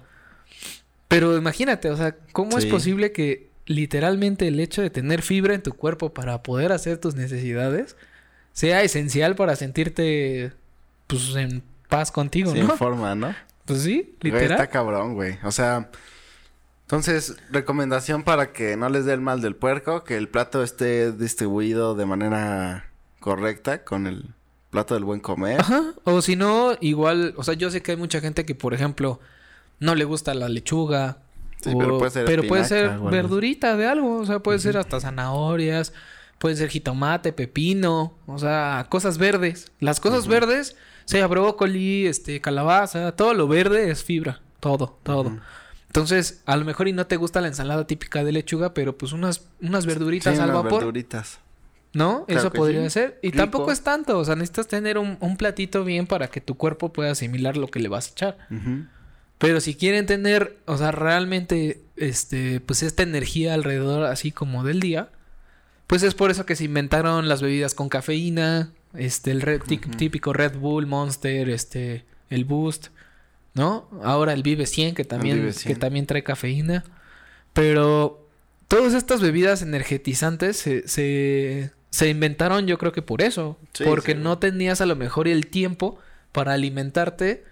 pero 1.08 1.38
imagínate, 1.38 1.90
o 1.90 1.98
sea, 1.98 2.16
¿cómo 2.32 2.58
es 2.58 2.66
posible 2.66 3.12
que 3.12 3.48
literalmente 3.66 4.48
el 4.48 4.60
hecho 4.62 4.82
de 4.82 4.90
tener 4.90 5.22
fibra 5.22 5.54
en 5.54 5.62
tu 5.62 5.74
cuerpo 5.74 6.14
para 6.14 6.42
poder 6.42 6.72
hacer 6.72 7.00
tus 7.00 7.16
necesidades 7.16 7.98
sea 8.54 8.82
esencial 8.84 9.36
para 9.36 9.56
sentirte, 9.58 10.54
pues, 11.08 11.36
en 11.36 11.62
paz 11.90 12.12
contigo, 12.12 12.54
Sí, 12.54 12.60
¿no? 12.62 12.72
en 12.72 12.78
forma, 12.78 13.14
¿no? 13.14 13.36
Pues 13.66 13.82
sí, 13.82 14.16
Güey, 14.22 14.32
literal. 14.34 14.52
está 14.52 14.68
cabrón, 14.68 15.16
güey. 15.16 15.38
O 15.44 15.52
sea, 15.52 15.90
Entonces, 16.88 17.36
recomendación 17.52 18.24
para 18.24 18.54
que 18.54 18.78
no 18.78 18.88
les 18.88 19.04
dé 19.04 19.12
el 19.14 19.20
mal 19.20 19.42
del 19.42 19.56
puerco, 19.58 20.06
que 20.06 20.16
el 20.16 20.30
plato 20.30 20.64
esté 20.64 21.12
distribuido 21.12 21.96
de 21.96 22.06
manera 22.06 22.90
correcta 23.20 23.84
con 23.84 24.08
el 24.08 24.24
plato 24.70 24.94
del 24.94 25.04
buen 25.04 25.20
comer. 25.20 25.60
Ajá. 25.60 25.84
O 26.06 26.22
si 26.22 26.38
no, 26.38 26.78
igual, 26.80 27.34
o 27.36 27.44
sea, 27.44 27.56
yo 27.56 27.70
sé 27.72 27.82
que 27.82 27.92
hay 27.92 27.98
mucha 27.98 28.22
gente 28.22 28.46
que, 28.46 28.56
por 28.56 28.74
ejemplo, 28.74 29.20
no 29.82 29.96
le 29.96 30.06
gusta 30.06 30.34
la 30.34 30.48
lechuga. 30.48 31.18
Sí, 31.62 31.72
o- 31.76 31.78
pero 31.78 31.98
puede 31.98 32.12
ser 32.12 32.26
pero 32.26 32.44
puede 32.48 32.64
verdurita 33.12 33.76
de 33.76 33.86
algo. 33.86 34.20
O 34.20 34.26
sea, 34.26 34.40
puede 34.40 34.60
ser 34.60 34.78
hasta 34.78 35.02
zanahorias. 35.02 35.92
Puede 36.40 36.56
ser 36.56 36.70
jitomate, 36.70 37.34
pepino. 37.34 38.14
O 38.28 38.38
sea, 38.40 38.86
cosas 38.90 39.18
verdes. 39.18 39.72
Las 39.82 40.00
cosas 40.00 40.28
verdes, 40.28 40.78
sea 41.04 41.28
brócoli, 41.28 42.06
este, 42.08 42.40
calabaza, 42.40 43.12
todo 43.14 43.34
lo 43.34 43.48
verde 43.50 43.90
es 43.92 44.04
fibra. 44.06 44.40
Todo, 44.62 44.98
todo. 45.04 45.38
Entonces, 45.98 46.42
a 46.46 46.56
lo 46.58 46.66
mejor 46.66 46.88
y 46.88 46.94
no 46.94 47.08
te 47.08 47.16
gusta 47.18 47.42
la 47.42 47.48
ensalada 47.48 47.88
típica 47.88 48.24
de 48.24 48.32
lechuga, 48.32 48.74
pero 48.74 48.98
pues 48.98 49.12
unas, 49.14 49.48
unas 49.62 49.84
Sí, 49.84 49.90
verduritas 49.90 50.38
al 50.40 50.50
unas 50.52 50.64
vapor. 50.64 50.80
verduritas. 50.80 51.40
¿No? 51.94 52.26
Claro 52.26 52.40
Eso 52.42 52.52
podría 52.52 52.84
sí. 52.84 52.90
ser. 52.92 53.20
Y 53.24 53.28
Rico. 53.28 53.38
tampoco 53.38 53.72
es 53.72 53.82
tanto. 53.82 54.20
O 54.20 54.26
sea, 54.26 54.36
necesitas 54.36 54.68
tener 54.68 54.98
un, 55.00 55.18
un 55.20 55.38
platito 55.38 55.84
bien 55.84 56.06
para 56.06 56.28
que 56.28 56.42
tu 56.42 56.56
cuerpo 56.56 56.94
pueda 56.94 57.12
asimilar 57.12 57.58
lo 57.58 57.68
que 57.70 57.80
le 57.80 57.90
vas 57.90 58.10
a 58.10 58.12
echar. 58.12 58.38
Pero 59.40 59.60
si 59.62 59.74
quieren 59.76 60.06
tener, 60.06 60.58
o 60.66 60.78
sea, 60.78 60.92
realmente, 60.92 61.82
este, 61.96 62.60
pues 62.60 62.84
esta 62.84 63.04
energía 63.04 63.54
alrededor 63.54 64.04
así 64.06 64.32
como 64.32 64.64
del 64.64 64.80
día, 64.80 65.10
pues 65.88 66.04
es 66.04 66.14
por 66.14 66.30
eso 66.32 66.46
que 66.46 66.56
se 66.56 66.66
inventaron 66.66 67.28
las 67.30 67.42
bebidas 67.42 67.74
con 67.74 67.88
cafeína, 67.90 68.72
este, 68.94 69.32
el 69.32 69.42
red- 69.42 69.62
tí- 69.62 69.78
típico 69.78 70.34
Red 70.34 70.58
Bull, 70.58 70.86
Monster, 70.88 71.50
este, 71.50 72.04
el 72.30 72.46
Boost, 72.46 72.88
¿no? 73.58 73.90
Ahora 74.04 74.34
el 74.34 74.44
Vive 74.44 74.66
100 74.66 74.96
que 74.96 75.04
también, 75.04 75.38
Vive 75.38 75.48
que 75.50 75.54
100. 75.54 75.80
también 75.80 76.06
trae 76.06 76.24
cafeína. 76.24 76.86
Pero 77.54 78.28
todas 78.68 78.94
estas 78.94 79.20
bebidas 79.20 79.62
energetizantes 79.62 80.58
se, 80.58 80.88
se, 80.88 81.72
se 81.90 82.10
inventaron 82.10 82.68
yo 82.68 82.78
creo 82.78 82.92
que 82.92 83.02
por 83.02 83.22
eso. 83.22 83.58
Sí, 83.74 83.84
porque 83.84 84.14
sí. 84.14 84.20
no 84.20 84.38
tenías 84.38 84.80
a 84.82 84.86
lo 84.86 84.96
mejor 84.96 85.28
el 85.28 85.48
tiempo 85.48 85.98
para 86.32 86.54
alimentarte 86.54 87.44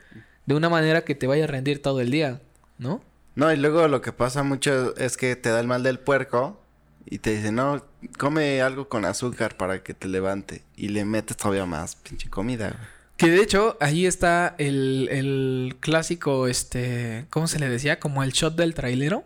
de 0.45 0.55
una 0.55 0.69
manera 0.69 1.03
que 1.03 1.15
te 1.15 1.27
vaya 1.27 1.45
a 1.45 1.47
rendir 1.47 1.81
todo 1.81 2.01
el 2.01 2.11
día, 2.11 2.41
¿no? 2.77 3.01
No, 3.33 3.51
y 3.51 3.57
luego 3.57 3.87
lo 3.87 4.01
que 4.01 4.13
pasa 4.13 4.43
mucho 4.43 4.95
es 4.95 5.17
que 5.17 5.35
te 5.35 5.49
da 5.49 5.59
el 5.59 5.67
mal 5.67 5.83
del 5.83 5.99
puerco 5.99 6.61
y 7.05 7.17
te 7.19 7.35
dicen, 7.35 7.55
no, 7.55 7.83
come 8.17 8.61
algo 8.61 8.87
con 8.87 9.05
azúcar 9.05 9.57
para 9.57 9.83
que 9.83 9.93
te 9.93 10.07
levante. 10.07 10.63
Y 10.75 10.89
le 10.89 11.03
metes 11.03 11.35
todavía 11.35 11.65
más 11.65 11.95
pinche 11.95 12.29
comida. 12.29 12.69
güey. 12.69 12.94
Que 13.17 13.29
de 13.29 13.41
hecho, 13.41 13.77
ahí 13.79 14.05
está 14.05 14.55
el, 14.57 15.07
el 15.09 15.77
clásico, 15.79 16.47
este, 16.47 17.25
¿cómo 17.29 17.47
se 17.47 17.59
le 17.59 17.69
decía? 17.69 17.99
Como 17.99 18.23
el 18.23 18.31
shot 18.31 18.55
del 18.55 18.73
trailero. 18.73 19.23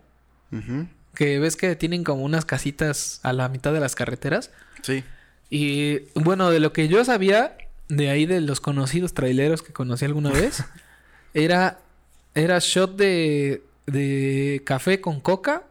Que 1.15 1.39
ves 1.39 1.55
que 1.55 1.75
tienen 1.75 2.03
como 2.03 2.23
unas 2.23 2.45
casitas 2.45 3.19
a 3.23 3.33
la 3.33 3.49
mitad 3.49 3.73
de 3.73 3.79
las 3.79 3.95
carreteras. 3.95 4.51
Sí. 4.83 5.03
Y 5.49 5.99
bueno, 6.13 6.51
de 6.51 6.59
lo 6.59 6.71
que 6.71 6.87
yo 6.87 7.03
sabía, 7.03 7.57
de 7.87 8.09
ahí 8.09 8.25
de 8.25 8.41
los 8.41 8.61
conocidos 8.61 9.13
traileros 9.13 9.63
que 9.63 9.73
conocí 9.73 10.05
alguna 10.05 10.31
vez, 10.31 10.63
era, 11.33 11.79
era 12.35 12.59
shot 12.59 12.95
de, 12.95 13.63
de 13.87 14.61
café 14.65 15.01
con 15.01 15.19
coca. 15.19 15.63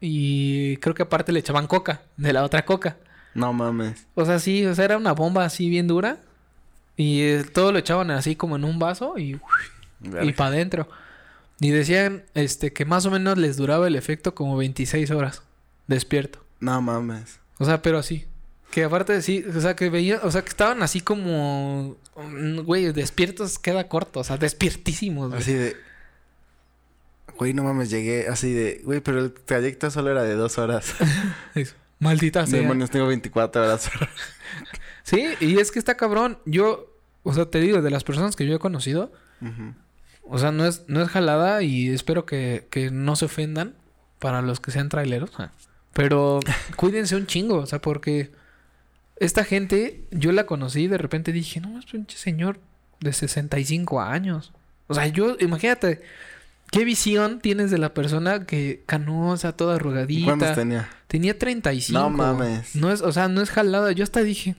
Y 0.00 0.76
creo 0.78 0.94
que 0.94 1.02
aparte 1.02 1.32
le 1.32 1.40
echaban 1.40 1.66
coca, 1.66 2.02
de 2.16 2.32
la 2.32 2.44
otra 2.44 2.64
coca. 2.64 2.96
No 3.34 3.52
mames. 3.52 4.06
O 4.14 4.24
sea, 4.24 4.38
sí, 4.38 4.64
o 4.64 4.74
sea, 4.74 4.86
era 4.86 4.96
una 4.96 5.12
bomba 5.12 5.44
así 5.44 5.68
bien 5.68 5.86
dura. 5.86 6.18
Y 6.96 7.22
eh, 7.22 7.44
todo 7.44 7.72
lo 7.72 7.78
echaban 7.78 8.10
así 8.10 8.36
como 8.36 8.56
en 8.56 8.64
un 8.64 8.78
vaso 8.78 9.18
y, 9.18 9.40
y 10.22 10.32
para 10.32 10.50
adentro. 10.50 10.88
Y 11.60 11.70
decían 11.70 12.24
este 12.34 12.72
que 12.72 12.84
más 12.84 13.06
o 13.06 13.10
menos 13.10 13.38
les 13.38 13.56
duraba 13.56 13.86
el 13.86 13.96
efecto 13.96 14.34
como 14.34 14.56
26 14.56 15.10
horas 15.10 15.42
despierto. 15.86 16.44
No 16.60 16.80
mames. 16.80 17.38
O 17.58 17.64
sea, 17.64 17.82
pero 17.82 17.98
así. 17.98 18.26
Que 18.70 18.84
aparte 18.84 19.12
de 19.12 19.22
sí, 19.22 19.44
o 19.54 19.60
sea, 19.60 19.76
que 19.76 19.88
veían, 19.88 20.20
o 20.22 20.30
sea, 20.30 20.42
que 20.42 20.48
estaban 20.48 20.82
así 20.82 21.00
como, 21.00 21.96
güey, 22.64 22.92
despiertos 22.92 23.58
queda 23.58 23.88
corto, 23.88 24.20
o 24.20 24.24
sea, 24.24 24.36
despiertísimos, 24.36 25.28
güey. 25.28 25.40
Así 25.40 25.54
de... 25.54 25.76
Güey, 27.38 27.52
no 27.52 27.64
mames, 27.64 27.90
llegué 27.90 28.28
así 28.28 28.52
de... 28.52 28.80
Güey, 28.84 29.00
pero 29.00 29.20
el 29.20 29.32
trayecto 29.32 29.90
solo 29.90 30.10
era 30.10 30.22
de 30.24 30.34
dos 30.34 30.58
horas. 30.58 30.94
Eso. 31.54 31.74
Maldita 31.98 32.46
sea. 32.46 32.60
Demonios, 32.60 32.90
tengo 32.90 33.06
24 33.06 33.62
horas. 33.62 33.90
Sí, 35.06 35.24
y 35.40 35.58
es 35.58 35.70
que 35.70 35.78
está 35.78 35.96
cabrón. 35.96 36.38
Yo, 36.46 36.92
o 37.22 37.32
sea, 37.32 37.46
te 37.46 37.60
digo, 37.60 37.80
de 37.80 37.90
las 37.90 38.02
personas 38.02 38.34
que 38.34 38.44
yo 38.44 38.56
he 38.56 38.58
conocido. 38.58 39.12
O 40.28 40.38
sea, 40.38 40.50
no 40.50 40.66
es, 40.66 40.82
no 40.88 41.00
es 41.00 41.08
jalada 41.08 41.62
y 41.62 41.88
espero 41.90 42.26
que, 42.26 42.66
que 42.70 42.90
no 42.90 43.14
se 43.14 43.26
ofendan 43.26 43.74
para 44.18 44.42
los 44.42 44.58
que 44.58 44.72
sean 44.72 44.88
traileros. 44.88 45.30
ah. 45.38 45.52
Pero 45.92 46.40
cuídense 46.76 47.14
un 47.14 47.26
chingo, 47.26 47.58
o 47.58 47.66
sea, 47.66 47.80
porque 47.80 48.32
esta 49.18 49.44
gente, 49.44 50.04
yo 50.10 50.32
la 50.32 50.44
conocí 50.44 50.82
y 50.82 50.88
de 50.88 50.98
repente 50.98 51.32
dije, 51.32 51.60
no, 51.60 51.78
es 51.78 51.86
pinche 51.86 52.18
señor 52.18 52.58
de 53.00 53.12
65 53.12 54.00
años. 54.00 54.52
O 54.88 54.94
sea, 54.94 55.06
yo, 55.06 55.36
imagínate, 55.38 56.02
¿qué 56.72 56.84
visión 56.84 57.40
tienes 57.40 57.70
de 57.70 57.78
la 57.78 57.94
persona 57.94 58.44
que 58.44 58.82
canosa, 58.86 59.52
toda 59.52 59.76
arrugadita? 59.76 60.26
¿Cuántos 60.26 60.54
tenía? 60.54 60.90
Tenía 61.06 61.38
35. 61.38 61.98
No 61.98 62.10
mames. 62.10 62.74
No 62.74 62.90
es, 62.90 63.00
o 63.02 63.12
sea, 63.12 63.28
no 63.28 63.40
es 63.40 63.50
jalada. 63.50 63.92
Yo 63.92 64.04
hasta 64.04 64.22
dije, 64.22 64.56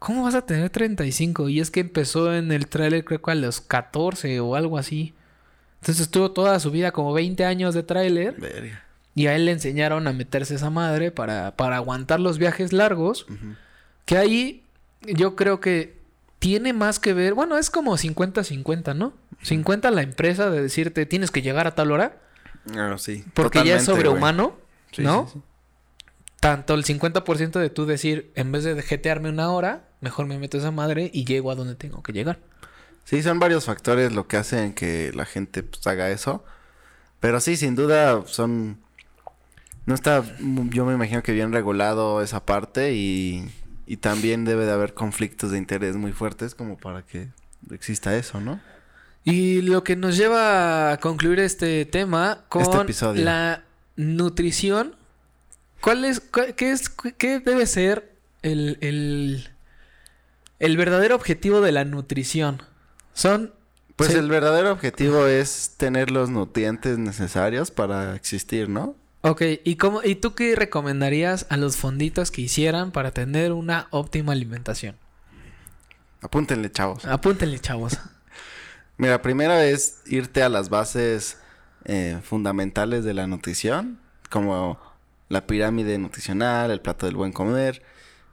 ¿cómo 0.00 0.24
vas 0.24 0.34
a 0.34 0.44
tener 0.44 0.70
35? 0.70 1.48
Y 1.48 1.60
es 1.60 1.70
que 1.70 1.78
empezó 1.78 2.34
en 2.34 2.50
el 2.50 2.66
tráiler 2.66 3.04
creo 3.04 3.22
que 3.22 3.30
a 3.30 3.36
los 3.36 3.60
14 3.60 4.40
o 4.40 4.56
algo 4.56 4.76
así. 4.76 5.14
Entonces 5.80 6.02
estuvo 6.02 6.32
toda 6.32 6.58
su 6.58 6.72
vida 6.72 6.90
como 6.90 7.12
20 7.12 7.44
años 7.44 7.74
de 7.74 7.84
tráiler. 7.84 8.34
Y 9.14 9.28
a 9.28 9.36
él 9.36 9.44
le 9.44 9.52
enseñaron 9.52 10.08
a 10.08 10.12
meterse 10.12 10.56
esa 10.56 10.70
madre 10.70 11.10
para, 11.12 11.54
para 11.54 11.76
aguantar 11.76 12.18
los 12.18 12.38
viajes 12.38 12.72
largos. 12.72 13.26
Que 14.06 14.16
ahí 14.16 14.64
yo 15.02 15.36
creo 15.36 15.60
que 15.60 15.96
tiene 16.38 16.72
más 16.72 16.98
que 16.98 17.12
ver. 17.12 17.34
Bueno, 17.34 17.58
es 17.58 17.70
como 17.70 17.96
50-50, 17.96 18.96
¿no? 18.96 19.12
50 19.42 19.90
la 19.90 20.02
empresa 20.02 20.50
de 20.50 20.62
decirte 20.62 21.06
tienes 21.06 21.30
que 21.30 21.42
llegar 21.42 21.66
a 21.66 21.74
tal 21.74 21.92
hora. 21.92 22.16
Ah, 22.74 22.94
sí. 22.98 23.24
Porque 23.34 23.64
ya 23.64 23.76
es 23.76 23.84
sobrehumano. 23.84 24.56
Sí, 24.92 25.02
¿no? 25.02 25.26
sí, 25.26 25.34
sí. 25.34 25.42
Tanto 26.40 26.74
el 26.74 26.84
50% 26.84 27.58
de 27.60 27.70
tú 27.70 27.86
decir, 27.86 28.32
en 28.34 28.50
vez 28.50 28.64
de 28.64 28.80
jetearme 28.82 29.28
una 29.28 29.50
hora, 29.50 29.88
mejor 30.00 30.26
me 30.26 30.38
meto 30.38 30.56
esa 30.58 30.70
madre 30.70 31.10
y 31.12 31.24
llego 31.24 31.50
a 31.50 31.54
donde 31.54 31.74
tengo 31.74 32.02
que 32.02 32.12
llegar. 32.12 32.38
Sí, 33.04 33.22
son 33.22 33.38
varios 33.38 33.66
factores 33.66 34.12
lo 34.12 34.26
que 34.26 34.36
hacen 34.36 34.72
que 34.72 35.12
la 35.14 35.26
gente 35.26 35.62
pues, 35.62 35.86
haga 35.86 36.10
eso. 36.10 36.44
Pero 37.20 37.40
sí, 37.40 37.56
sin 37.56 37.74
duda 37.74 38.22
son... 38.26 38.78
No 39.86 39.94
está, 39.94 40.22
yo 40.70 40.84
me 40.84 40.94
imagino 40.94 41.22
que 41.22 41.32
bien 41.32 41.52
regulado 41.52 42.22
esa 42.22 42.44
parte 42.44 42.94
y, 42.94 43.50
y 43.86 43.96
también 43.96 44.44
debe 44.44 44.64
de 44.64 44.72
haber 44.72 44.94
conflictos 44.94 45.50
de 45.50 45.58
interés 45.58 45.96
muy 45.96 46.12
fuertes 46.12 46.54
como 46.54 46.78
para 46.78 47.02
que 47.02 47.28
exista 47.70 48.16
eso, 48.16 48.40
¿no? 48.40 48.60
Y 49.24 49.62
lo 49.62 49.84
que 49.84 49.96
nos 49.96 50.16
lleva 50.16 50.92
a 50.92 50.96
concluir 50.98 51.40
este 51.40 51.84
tema 51.84 52.44
con 52.48 52.62
Este 52.62 52.80
episodio. 52.80 53.24
la 53.24 53.64
nutrición. 53.96 54.96
¿Cuál 55.80 56.04
es, 56.04 56.20
cu- 56.20 56.54
qué 56.56 56.72
es, 56.72 56.88
qué 56.88 57.40
debe 57.40 57.66
ser 57.66 58.12
el, 58.42 58.78
el, 58.80 59.48
el 60.58 60.76
verdadero 60.76 61.14
objetivo 61.14 61.60
de 61.60 61.72
la 61.72 61.84
nutrición? 61.84 62.62
Son... 63.14 63.54
Pues 63.96 64.14
el 64.14 64.30
verdadero 64.30 64.72
objetivo 64.72 65.26
es 65.26 65.74
tener 65.76 66.10
los 66.10 66.30
nutrientes 66.30 66.96
necesarios 66.96 67.70
para 67.70 68.16
existir, 68.16 68.66
¿no? 68.70 68.96
Ok, 69.20 69.42
¿y, 69.62 69.76
cómo, 69.76 70.00
¿y 70.02 70.14
tú 70.14 70.34
qué 70.34 70.56
recomendarías 70.56 71.44
a 71.50 71.58
los 71.58 71.76
fonditos 71.76 72.30
que 72.30 72.40
hicieran 72.40 72.92
para 72.92 73.10
tener 73.10 73.52
una 73.52 73.88
óptima 73.90 74.32
alimentación? 74.32 74.96
Apúntenle, 76.22 76.72
chavos. 76.72 77.04
Apúntenle, 77.04 77.58
chavos. 77.58 77.98
Mira, 78.96 79.20
primero 79.20 79.52
es 79.52 79.98
irte 80.06 80.42
a 80.42 80.48
las 80.48 80.70
bases 80.70 81.36
eh, 81.84 82.18
fundamentales 82.22 83.04
de 83.04 83.12
la 83.12 83.26
nutrición, 83.26 83.98
como 84.30 84.80
la 85.30 85.46
pirámide 85.46 85.96
nutricional, 85.96 86.70
el 86.70 86.82
plato 86.82 87.06
del 87.06 87.16
buen 87.16 87.32
comer. 87.32 87.82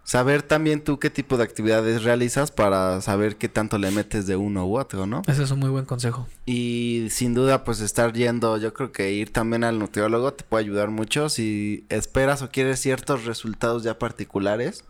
Saber 0.04 0.42
también 0.42 0.84
tú 0.84 1.00
qué 1.00 1.10
tipo 1.10 1.38
de 1.38 1.44
actividades 1.44 2.04
realizas 2.04 2.50
para 2.50 3.02
saber 3.02 3.36
qué 3.36 3.50
tanto 3.50 3.78
le 3.78 3.92
metes 3.92 4.26
de 4.26 4.36
uno 4.36 4.66
u 4.66 4.78
otro, 4.78 5.06
¿no? 5.06 5.22
Ese 5.28 5.44
es 5.44 5.52
un 5.52 5.60
muy 5.60 5.70
buen 5.70 5.86
consejo. 5.86 6.28
Y 6.46 7.08
sin 7.12 7.34
duda, 7.34 7.64
pues 7.64 7.82
estar 7.82 8.14
yendo, 8.14 8.58
yo 8.58 8.74
creo 8.74 8.92
que 8.92 9.12
ir 9.12 9.32
también 9.32 9.64
al 9.64 9.80
nutriólogo 9.80 10.34
te 10.34 10.44
puede 10.44 10.64
ayudar 10.64 10.90
mucho 10.90 11.30
si 11.30 11.86
esperas 11.90 12.42
o 12.42 12.50
quieres 12.50 12.80
ciertos 12.80 13.26
resultados 13.26 13.84
ya 13.84 14.00
particulares. 14.00 14.86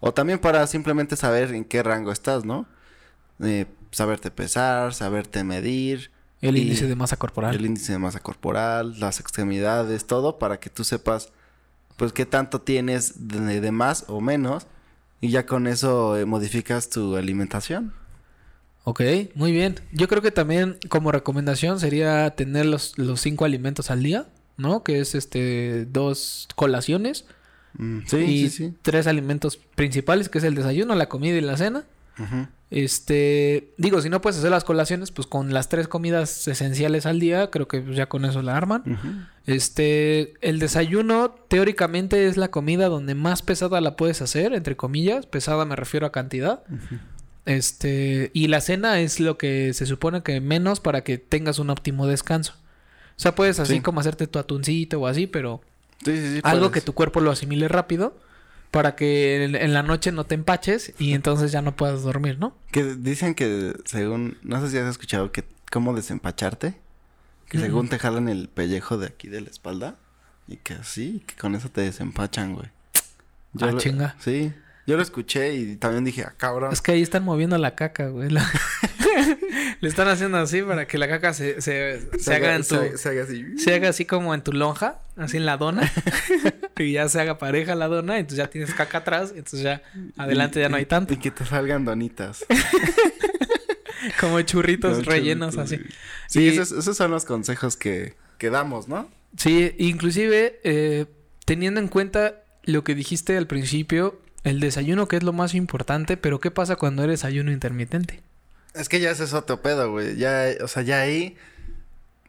O 0.00 0.12
también 0.12 0.38
para 0.38 0.66
simplemente 0.66 1.16
saber 1.16 1.52
en 1.52 1.64
qué 1.64 1.82
rango 1.82 2.12
estás, 2.12 2.44
¿no? 2.44 2.66
Eh, 3.40 3.66
saberte 3.90 4.30
pesar, 4.30 4.94
saberte 4.94 5.42
medir. 5.42 6.10
El 6.48 6.56
índice 6.58 6.86
de 6.86 6.94
masa 6.96 7.16
corporal. 7.16 7.54
El 7.54 7.64
índice 7.66 7.92
de 7.92 7.98
masa 7.98 8.20
corporal, 8.20 8.98
las 9.00 9.20
extremidades, 9.20 10.06
todo 10.06 10.38
para 10.38 10.58
que 10.60 10.70
tú 10.70 10.84
sepas, 10.84 11.32
pues, 11.96 12.12
qué 12.12 12.26
tanto 12.26 12.60
tienes 12.60 13.28
de, 13.28 13.60
de 13.60 13.70
más 13.72 14.04
o 14.08 14.20
menos. 14.20 14.66
Y 15.20 15.30
ya 15.30 15.46
con 15.46 15.66
eso 15.66 16.18
eh, 16.18 16.26
modificas 16.26 16.90
tu 16.90 17.16
alimentación. 17.16 17.92
Ok, 18.84 19.00
muy 19.34 19.52
bien. 19.52 19.80
Yo 19.92 20.08
creo 20.08 20.20
que 20.20 20.30
también 20.30 20.76
como 20.90 21.10
recomendación 21.12 21.80
sería 21.80 22.30
tener 22.36 22.66
los, 22.66 22.98
los 22.98 23.20
cinco 23.22 23.46
alimentos 23.46 23.90
al 23.90 24.02
día, 24.02 24.26
¿no? 24.58 24.82
Que 24.84 25.00
es 25.00 25.14
este 25.14 25.86
dos 25.86 26.48
colaciones 26.54 27.24
Mm, 27.76 28.00
sí, 28.06 28.16
y 28.18 28.48
sí, 28.50 28.68
sí. 28.68 28.74
tres 28.82 29.08
alimentos 29.08 29.56
principales, 29.56 30.28
que 30.28 30.38
es 30.38 30.44
el 30.44 30.54
desayuno, 30.54 30.94
la 30.94 31.08
comida 31.08 31.36
y 31.36 31.40
la 31.40 31.56
cena. 31.56 31.82
Ujú. 32.20 32.46
Este, 32.70 33.72
digo, 33.76 34.00
si 34.00 34.08
no 34.08 34.20
puedes 34.20 34.38
hacer 34.38 34.50
las 34.50 34.64
colaciones, 34.64 35.10
pues 35.12 35.26
con 35.28 35.52
las 35.54 35.68
tres 35.68 35.86
comidas 35.86 36.48
esenciales 36.48 37.06
al 37.06 37.20
día, 37.20 37.50
creo 37.50 37.68
que 37.68 37.84
ya 37.94 38.06
con 38.06 38.24
eso 38.24 38.42
la 38.42 38.56
arman. 38.56 39.28
Este, 39.46 40.34
el 40.40 40.58
desayuno 40.58 41.34
teóricamente 41.48 42.26
es 42.26 42.36
la 42.36 42.48
comida 42.50 42.88
donde 42.88 43.14
más 43.14 43.42
pesada 43.42 43.80
la 43.80 43.96
puedes 43.96 44.22
hacer, 44.22 44.54
entre 44.54 44.76
comillas, 44.76 45.26
pesada 45.26 45.64
me 45.64 45.76
refiero 45.76 46.06
a 46.06 46.12
cantidad. 46.12 46.64
Este, 47.46 48.30
y 48.32 48.48
la 48.48 48.60
cena 48.60 49.00
es 49.00 49.20
lo 49.20 49.36
que 49.36 49.72
se 49.74 49.86
supone 49.86 50.22
que 50.22 50.40
menos 50.40 50.80
para 50.80 51.04
que 51.04 51.18
tengas 51.18 51.58
un 51.58 51.70
óptimo 51.70 52.06
descanso. 52.06 52.54
O 53.16 53.20
sea, 53.20 53.34
puedes 53.34 53.60
así 53.60 53.74
Sí. 53.74 53.80
como 53.80 54.00
hacerte 54.00 54.26
tu 54.26 54.38
atuncito 54.38 55.00
o 55.00 55.06
así, 55.06 55.26
pero 55.26 55.60
Sí, 56.04 56.16
sí, 56.16 56.34
sí. 56.36 56.40
algo 56.42 56.70
que 56.70 56.80
tu 56.80 56.94
cuerpo 56.94 57.20
lo 57.20 57.30
asimile 57.30 57.68
rápido 57.68 58.18
para 58.74 58.96
que 58.96 59.44
en, 59.44 59.54
en 59.54 59.72
la 59.72 59.82
noche 59.82 60.10
no 60.12 60.24
te 60.24 60.34
empaches 60.34 60.92
y 60.98 61.14
entonces 61.14 61.52
ya 61.52 61.62
no 61.62 61.76
puedas 61.76 62.02
dormir, 62.02 62.38
¿no? 62.40 62.56
Que 62.72 62.82
dicen 62.96 63.34
que 63.34 63.72
según... 63.84 64.36
No 64.42 64.60
sé 64.60 64.70
si 64.70 64.78
has 64.78 64.88
escuchado 64.90 65.30
que... 65.32 65.44
¿Cómo 65.70 65.94
desempacharte? 65.94 66.74
Que 67.48 67.58
Mm. 67.58 67.60
según 67.60 67.88
te 67.88 67.98
jalan 67.98 68.28
el 68.28 68.48
pellejo 68.48 68.98
de 68.98 69.06
aquí 69.06 69.28
de 69.28 69.40
la 69.42 69.48
espalda. 69.50 69.94
Y 70.48 70.56
que 70.56 70.74
así, 70.74 71.22
que 71.26 71.34
con 71.36 71.54
eso 71.54 71.68
te 71.68 71.80
desempachan, 71.82 72.54
güey. 72.54 72.66
Ah, 73.60 73.66
lo- 73.70 73.78
chinga. 73.78 74.16
Sí. 74.18 74.52
Yo 74.86 74.96
lo 74.96 75.02
escuché 75.02 75.54
y 75.54 75.76
también 75.76 76.04
dije, 76.04 76.22
ah, 76.26 76.34
cabrón. 76.36 76.72
Es 76.72 76.82
que 76.82 76.92
ahí 76.92 77.00
están 77.02 77.24
moviendo 77.24 77.56
la 77.58 77.74
caca, 77.76 78.08
güey. 78.08 78.28
La- 78.30 78.46
Le 79.80 79.88
están 79.88 80.08
haciendo 80.08 80.38
así 80.38 80.62
para 80.62 80.86
que 80.86 80.98
la 80.98 81.08
caca 81.08 81.32
se, 81.34 81.60
se, 81.60 82.00
se 82.18 82.34
haga 82.34 82.54
en 82.56 82.62
tu... 82.62 82.74
se, 82.76 82.98
se 82.98 83.08
haga 83.10 83.22
así. 83.24 83.58
Se 83.58 83.74
haga 83.74 83.88
así 83.90 84.04
como 84.04 84.34
en 84.34 84.42
tu 84.42 84.52
lonja, 84.52 84.98
así 85.16 85.36
en 85.36 85.46
la 85.46 85.56
dona. 85.56 85.90
y 86.78 86.92
ya 86.92 87.08
se 87.08 87.20
haga 87.20 87.38
pareja 87.38 87.74
la 87.74 87.88
dona, 87.88 88.18
entonces 88.18 88.38
ya 88.38 88.48
tienes 88.50 88.72
caca 88.74 88.98
atrás, 88.98 89.30
entonces 89.30 89.62
ya 89.62 89.82
adelante 90.16 90.60
ya 90.60 90.68
no 90.68 90.76
hay 90.76 90.86
tanto. 90.86 91.14
Y 91.14 91.18
que 91.18 91.30
te 91.30 91.44
salgan 91.44 91.84
donitas. 91.84 92.44
Como 94.20 94.40
churritos 94.42 95.06
rellenos 95.06 95.54
churritos, 95.54 95.72
así. 95.72 95.84
Sí, 96.28 96.40
Y- 96.42 96.48
esos, 96.48 96.72
esos 96.72 96.96
son 96.96 97.10
los 97.10 97.24
consejos 97.24 97.76
que, 97.76 98.14
que 98.38 98.50
damos, 98.50 98.88
¿no? 98.88 99.08
Sí, 99.36 99.74
inclusive 99.78 100.60
eh, 100.62 101.06
teniendo 101.44 101.80
en 101.80 101.88
cuenta 101.88 102.42
lo 102.64 102.84
que 102.84 102.94
dijiste 102.94 103.36
al 103.36 103.46
principio, 103.46 104.20
el 104.44 104.60
desayuno 104.60 105.08
que 105.08 105.16
es 105.16 105.22
lo 105.22 105.32
más 105.32 105.54
importante, 105.54 106.16
pero 106.16 106.38
¿qué 106.40 106.50
pasa 106.50 106.76
cuando 106.76 107.02
eres 107.02 107.24
ayuno 107.24 107.50
intermitente? 107.50 108.22
Es 108.74 108.88
que 108.88 109.00
ya 109.00 109.10
ese 109.10 109.24
es 109.24 109.32
otro 109.32 109.62
pedo, 109.62 109.90
güey. 109.90 110.16
Ya, 110.16 110.48
o 110.62 110.68
sea, 110.68 110.82
ya 110.82 111.00
ahí 111.00 111.36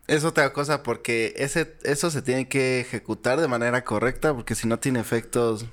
es 0.07 0.23
otra 0.23 0.53
cosa 0.53 0.83
porque 0.83 1.33
ese, 1.37 1.75
eso 1.83 2.11
se 2.11 2.21
tiene 2.21 2.47
que 2.47 2.79
ejecutar 2.79 3.39
de 3.41 3.47
manera 3.47 3.83
correcta 3.83 4.33
porque 4.33 4.55
si 4.55 4.67
no 4.67 4.79
tiene 4.79 4.99
efectos 4.99 5.65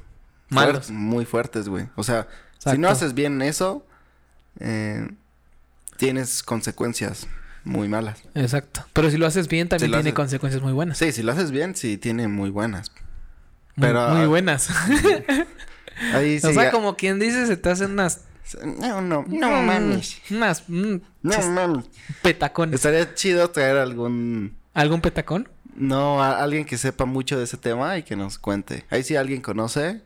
Malos. 0.48 0.90
fuert- 0.90 0.94
muy 0.94 1.24
fuertes, 1.24 1.68
güey. 1.68 1.88
O 1.96 2.02
sea, 2.02 2.28
si 2.58 2.78
no 2.78 2.88
haces 2.88 3.14
bien 3.14 3.42
eso, 3.42 3.84
eh, 4.60 5.08
tienes 5.96 6.42
consecuencias 6.42 7.26
muy 7.64 7.88
malas. 7.88 8.22
Exacto. 8.34 8.84
Pero 8.92 9.10
si 9.10 9.16
lo 9.18 9.26
haces 9.26 9.48
bien, 9.48 9.68
también 9.68 9.90
Si 9.90 9.92
tiene 9.94 10.10
haces- 10.10 10.14
consecuencias 10.14 10.62
muy 10.62 10.72
buenas. 10.72 10.98
Sí, 10.98 11.12
si 11.12 11.22
lo 11.22 11.32
haces 11.32 11.50
bien, 11.50 11.74
sí 11.76 11.96
tiene 11.98 12.26
muy 12.28 12.50
buenas. 12.50 12.90
Muy, 13.76 13.86
pero- 13.88 14.08
muy 14.10 14.26
buenas. 14.26 14.68
Ahí 16.14 16.40
sí. 16.40 16.46
o 16.46 16.52
sea, 16.52 16.64
ya- 16.64 16.70
como 16.70 16.96
quien 16.96 17.18
dice, 17.18 17.46
se 17.46 17.56
te 17.56 17.70
hacen 17.70 17.92
unas... 17.92 18.22
No, 18.64 19.00
no, 19.00 19.24
no 19.28 19.50
mm, 19.50 19.66
mames. 19.66 20.16
Unas... 20.30 20.64
No 21.22 21.40
mames. 21.50 21.84
petacones. 22.22 22.74
Estaría 22.74 23.14
chido 23.14 23.48
traer 23.50 23.76
algún 23.76 24.56
¿Algún 24.74 25.00
petacón? 25.00 25.48
No, 25.74 26.22
a 26.22 26.42
alguien 26.42 26.64
que 26.64 26.76
sepa 26.76 27.04
mucho 27.04 27.38
de 27.38 27.44
ese 27.44 27.56
tema 27.56 27.96
y 27.98 28.02
que 28.02 28.16
nos 28.16 28.38
cuente. 28.38 28.84
Ahí 28.90 29.02
si 29.02 29.16
alguien 29.16 29.40
conoce, 29.40 30.02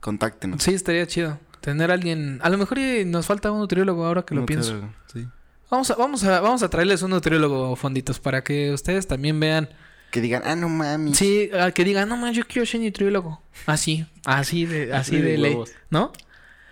contáctenos. 0.00 0.62
Sí, 0.62 0.74
estaría 0.74 1.06
chido. 1.06 1.38
Tener 1.60 1.90
a 1.90 1.94
alguien... 1.94 2.38
A 2.42 2.50
lo 2.50 2.58
mejor 2.58 2.78
y 2.78 3.04
nos 3.04 3.26
falta 3.26 3.50
un 3.50 3.60
nutriólogo 3.60 4.04
ahora 4.04 4.22
que 4.22 4.34
lo 4.34 4.44
pienso. 4.44 4.82
Sí. 5.12 5.26
Vamos 5.70 5.90
a, 5.90 5.94
vamos 5.94 6.24
a, 6.24 6.40
vamos 6.40 6.62
a 6.62 6.68
traerles 6.68 7.00
un 7.02 7.10
nutriólogo, 7.10 7.74
fonditos, 7.76 8.20
para 8.20 8.44
que 8.44 8.72
ustedes 8.72 9.06
también 9.06 9.40
vean. 9.40 9.70
Que 10.10 10.20
digan, 10.20 10.42
ah, 10.44 10.54
no 10.54 10.68
mami. 10.68 11.14
Sí, 11.14 11.50
al 11.58 11.72
que 11.72 11.84
digan, 11.84 12.08
no 12.08 12.16
man, 12.18 12.34
yo 12.34 12.46
quiero 12.46 12.66
ser 12.66 12.80
nutriólogo. 12.82 13.42
Así, 13.66 14.06
así 14.24 14.66
de, 14.66 14.92
así 14.92 15.16
Sí, 15.16 15.22
de 15.22 15.38
ley. 15.38 15.58
¿no? 15.90 16.12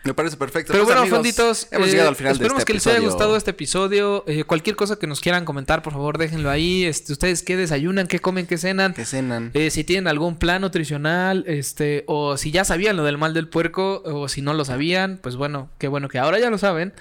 Me 0.04 0.14
parece 0.14 0.36
perfecto. 0.36 0.72
Pero 0.72 0.84
Pues, 0.84 0.96
bueno, 0.96 1.14
fonditos, 1.14 1.68
hemos 1.70 1.88
eh, 1.88 1.90
llegado 1.92 2.08
al 2.08 2.16
final 2.16 2.32
de 2.32 2.34
esperemos 2.34 2.58
este 2.60 2.66
que 2.66 2.74
les 2.74 2.86
haya 2.88 2.98
gustado 3.00 3.36
este 3.36 3.52
episodio. 3.52 4.24
Eh, 4.26 4.44
cualquier 4.44 4.74
cosa 4.74 4.96
que 4.96 5.06
nos 5.06 5.20
quieran 5.20 5.44
comentar, 5.44 5.82
por 5.82 5.92
favor, 5.92 6.18
déjenlo 6.18 6.50
ahí. 6.50 6.84
Este, 6.84 7.12
ustedes 7.12 7.42
qué 7.42 7.56
desayunan, 7.56 8.08
qué 8.08 8.18
comen, 8.18 8.46
qué 8.46 8.58
cenan. 8.58 8.94
Que 8.94 9.04
cenan. 9.04 9.50
Eh, 9.54 9.70
si 9.70 9.84
tienen 9.84 10.08
algún 10.08 10.36
plan 10.36 10.62
nutricional, 10.62 11.44
este, 11.46 12.04
o 12.08 12.36
si 12.36 12.50
ya 12.50 12.64
sabían 12.64 12.96
lo 12.96 13.04
del 13.04 13.16
mal 13.16 13.32
del 13.32 13.48
puerco, 13.48 14.02
o 14.04 14.28
si 14.28 14.42
no 14.42 14.54
lo 14.54 14.64
sabían, 14.64 15.20
pues 15.22 15.36
bueno, 15.36 15.70
qué 15.78 15.86
bueno 15.86 16.08
que 16.08 16.18
ahora 16.18 16.38
ya 16.40 16.50
lo 16.50 16.58
saben. 16.58 16.92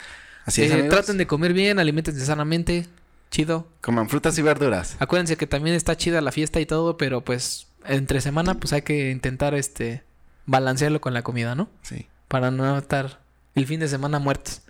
Así 0.45 0.63
es, 0.63 0.89
traten 0.89 1.17
de 1.17 1.27
comer 1.27 1.53
bien, 1.53 1.79
alimentense 1.79 2.23
sanamente, 2.25 2.87
chido. 3.31 3.67
Coman 3.81 4.09
frutas 4.09 4.37
y 4.37 4.41
verduras. 4.41 4.95
Acuérdense 4.99 5.37
que 5.37 5.47
también 5.47 5.75
está 5.75 5.97
chida 5.97 6.21
la 6.21 6.31
fiesta 6.31 6.59
y 6.59 6.65
todo, 6.65 6.97
pero 6.97 7.21
pues 7.21 7.67
entre 7.85 8.21
semana 8.21 8.55
pues 8.55 8.73
hay 8.73 8.83
que 8.83 9.09
intentar 9.11 9.55
este 9.55 10.03
balancearlo 10.45 11.01
con 11.01 11.13
la 11.13 11.21
comida, 11.23 11.55
¿no? 11.55 11.69
Sí. 11.81 12.07
Para 12.31 12.49
no 12.49 12.77
estar 12.77 13.19
el 13.55 13.67
fin 13.67 13.79
de 13.79 13.87
semana 13.87 14.17
muertos, 14.19 14.61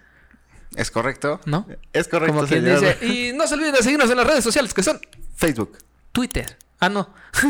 ¿Es 0.75 0.89
correcto? 0.89 1.39
¿no? 1.45 1.67
Es 1.93 2.07
correcto, 2.07 2.33
Como 2.35 2.47
quien 2.47 2.65
dice, 2.65 2.97
y 3.05 3.33
no 3.33 3.45
se 3.47 3.53
olviden 3.55 3.73
de 3.73 3.83
seguirnos 3.83 4.09
en 4.09 4.17
las 4.17 4.25
redes 4.27 4.43
sociales 4.43 4.73
que 4.73 4.81
son 4.83 4.99
Facebook. 5.35 5.77
Twitter. 6.11 6.57
Ah, 6.79 6.89
no. 6.89 7.09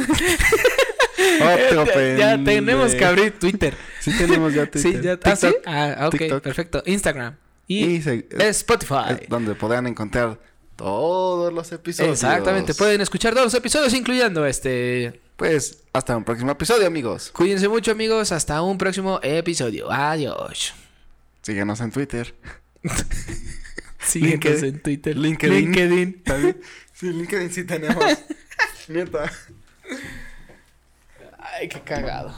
Otro 1.41 1.85
ya, 2.17 2.43
tenemos 2.43 2.93
que 2.95 3.05
abrir 3.05 3.37
Twitter. 3.39 3.75
Sí 3.99 4.11
tenemos 4.17 4.53
ya 4.53 4.65
Twitter. 4.71 4.91
Sí, 4.93 5.01
ya. 5.01 5.19
¿Ah, 5.23 5.35
sí? 5.35 5.47
TikTok, 5.47 5.63
Ah, 5.67 6.07
ok, 6.07 6.17
TikTok. 6.17 6.43
perfecto. 6.43 6.83
Instagram. 6.85 7.35
Y, 7.67 7.85
Y 7.85 8.01
se- 8.01 8.27
Spotify. 8.49 9.17
es 9.21 9.29
donde 9.29 9.55
podrán 9.55 9.87
encontrar 9.87 10.37
todos 10.75 11.53
los 11.53 11.71
episodios. 11.71 12.13
Exactamente. 12.13 12.73
Pueden 12.73 13.01
escuchar 13.01 13.33
todos 13.33 13.45
los 13.45 13.53
episodios, 13.53 13.93
incluyendo 13.93 14.45
este. 14.45 15.21
Pues 15.41 15.85
hasta 15.91 16.15
un 16.15 16.23
próximo 16.23 16.51
episodio, 16.51 16.85
amigos. 16.85 17.31
Cuídense 17.31 17.67
mucho, 17.67 17.93
amigos. 17.93 18.31
Hasta 18.31 18.61
un 18.61 18.77
próximo 18.77 19.19
episodio. 19.23 19.91
Adiós. 19.91 20.75
Síguenos 21.41 21.81
en 21.81 21.89
Twitter. 21.89 22.35
Síguenos 23.99 24.45
LinkedIn. 24.45 24.65
en 24.65 24.81
Twitter. 24.83 25.17
LinkedIn. 25.17 25.57
LinkedIn. 25.57 26.23
¿También? 26.23 26.61
Sí, 26.93 27.07
LinkedIn 27.11 27.51
sí 27.51 27.63
tenemos. 27.63 28.05
Neta. 28.87 29.31
Ay, 31.39 31.67
qué 31.69 31.81
cagado. 31.81 32.35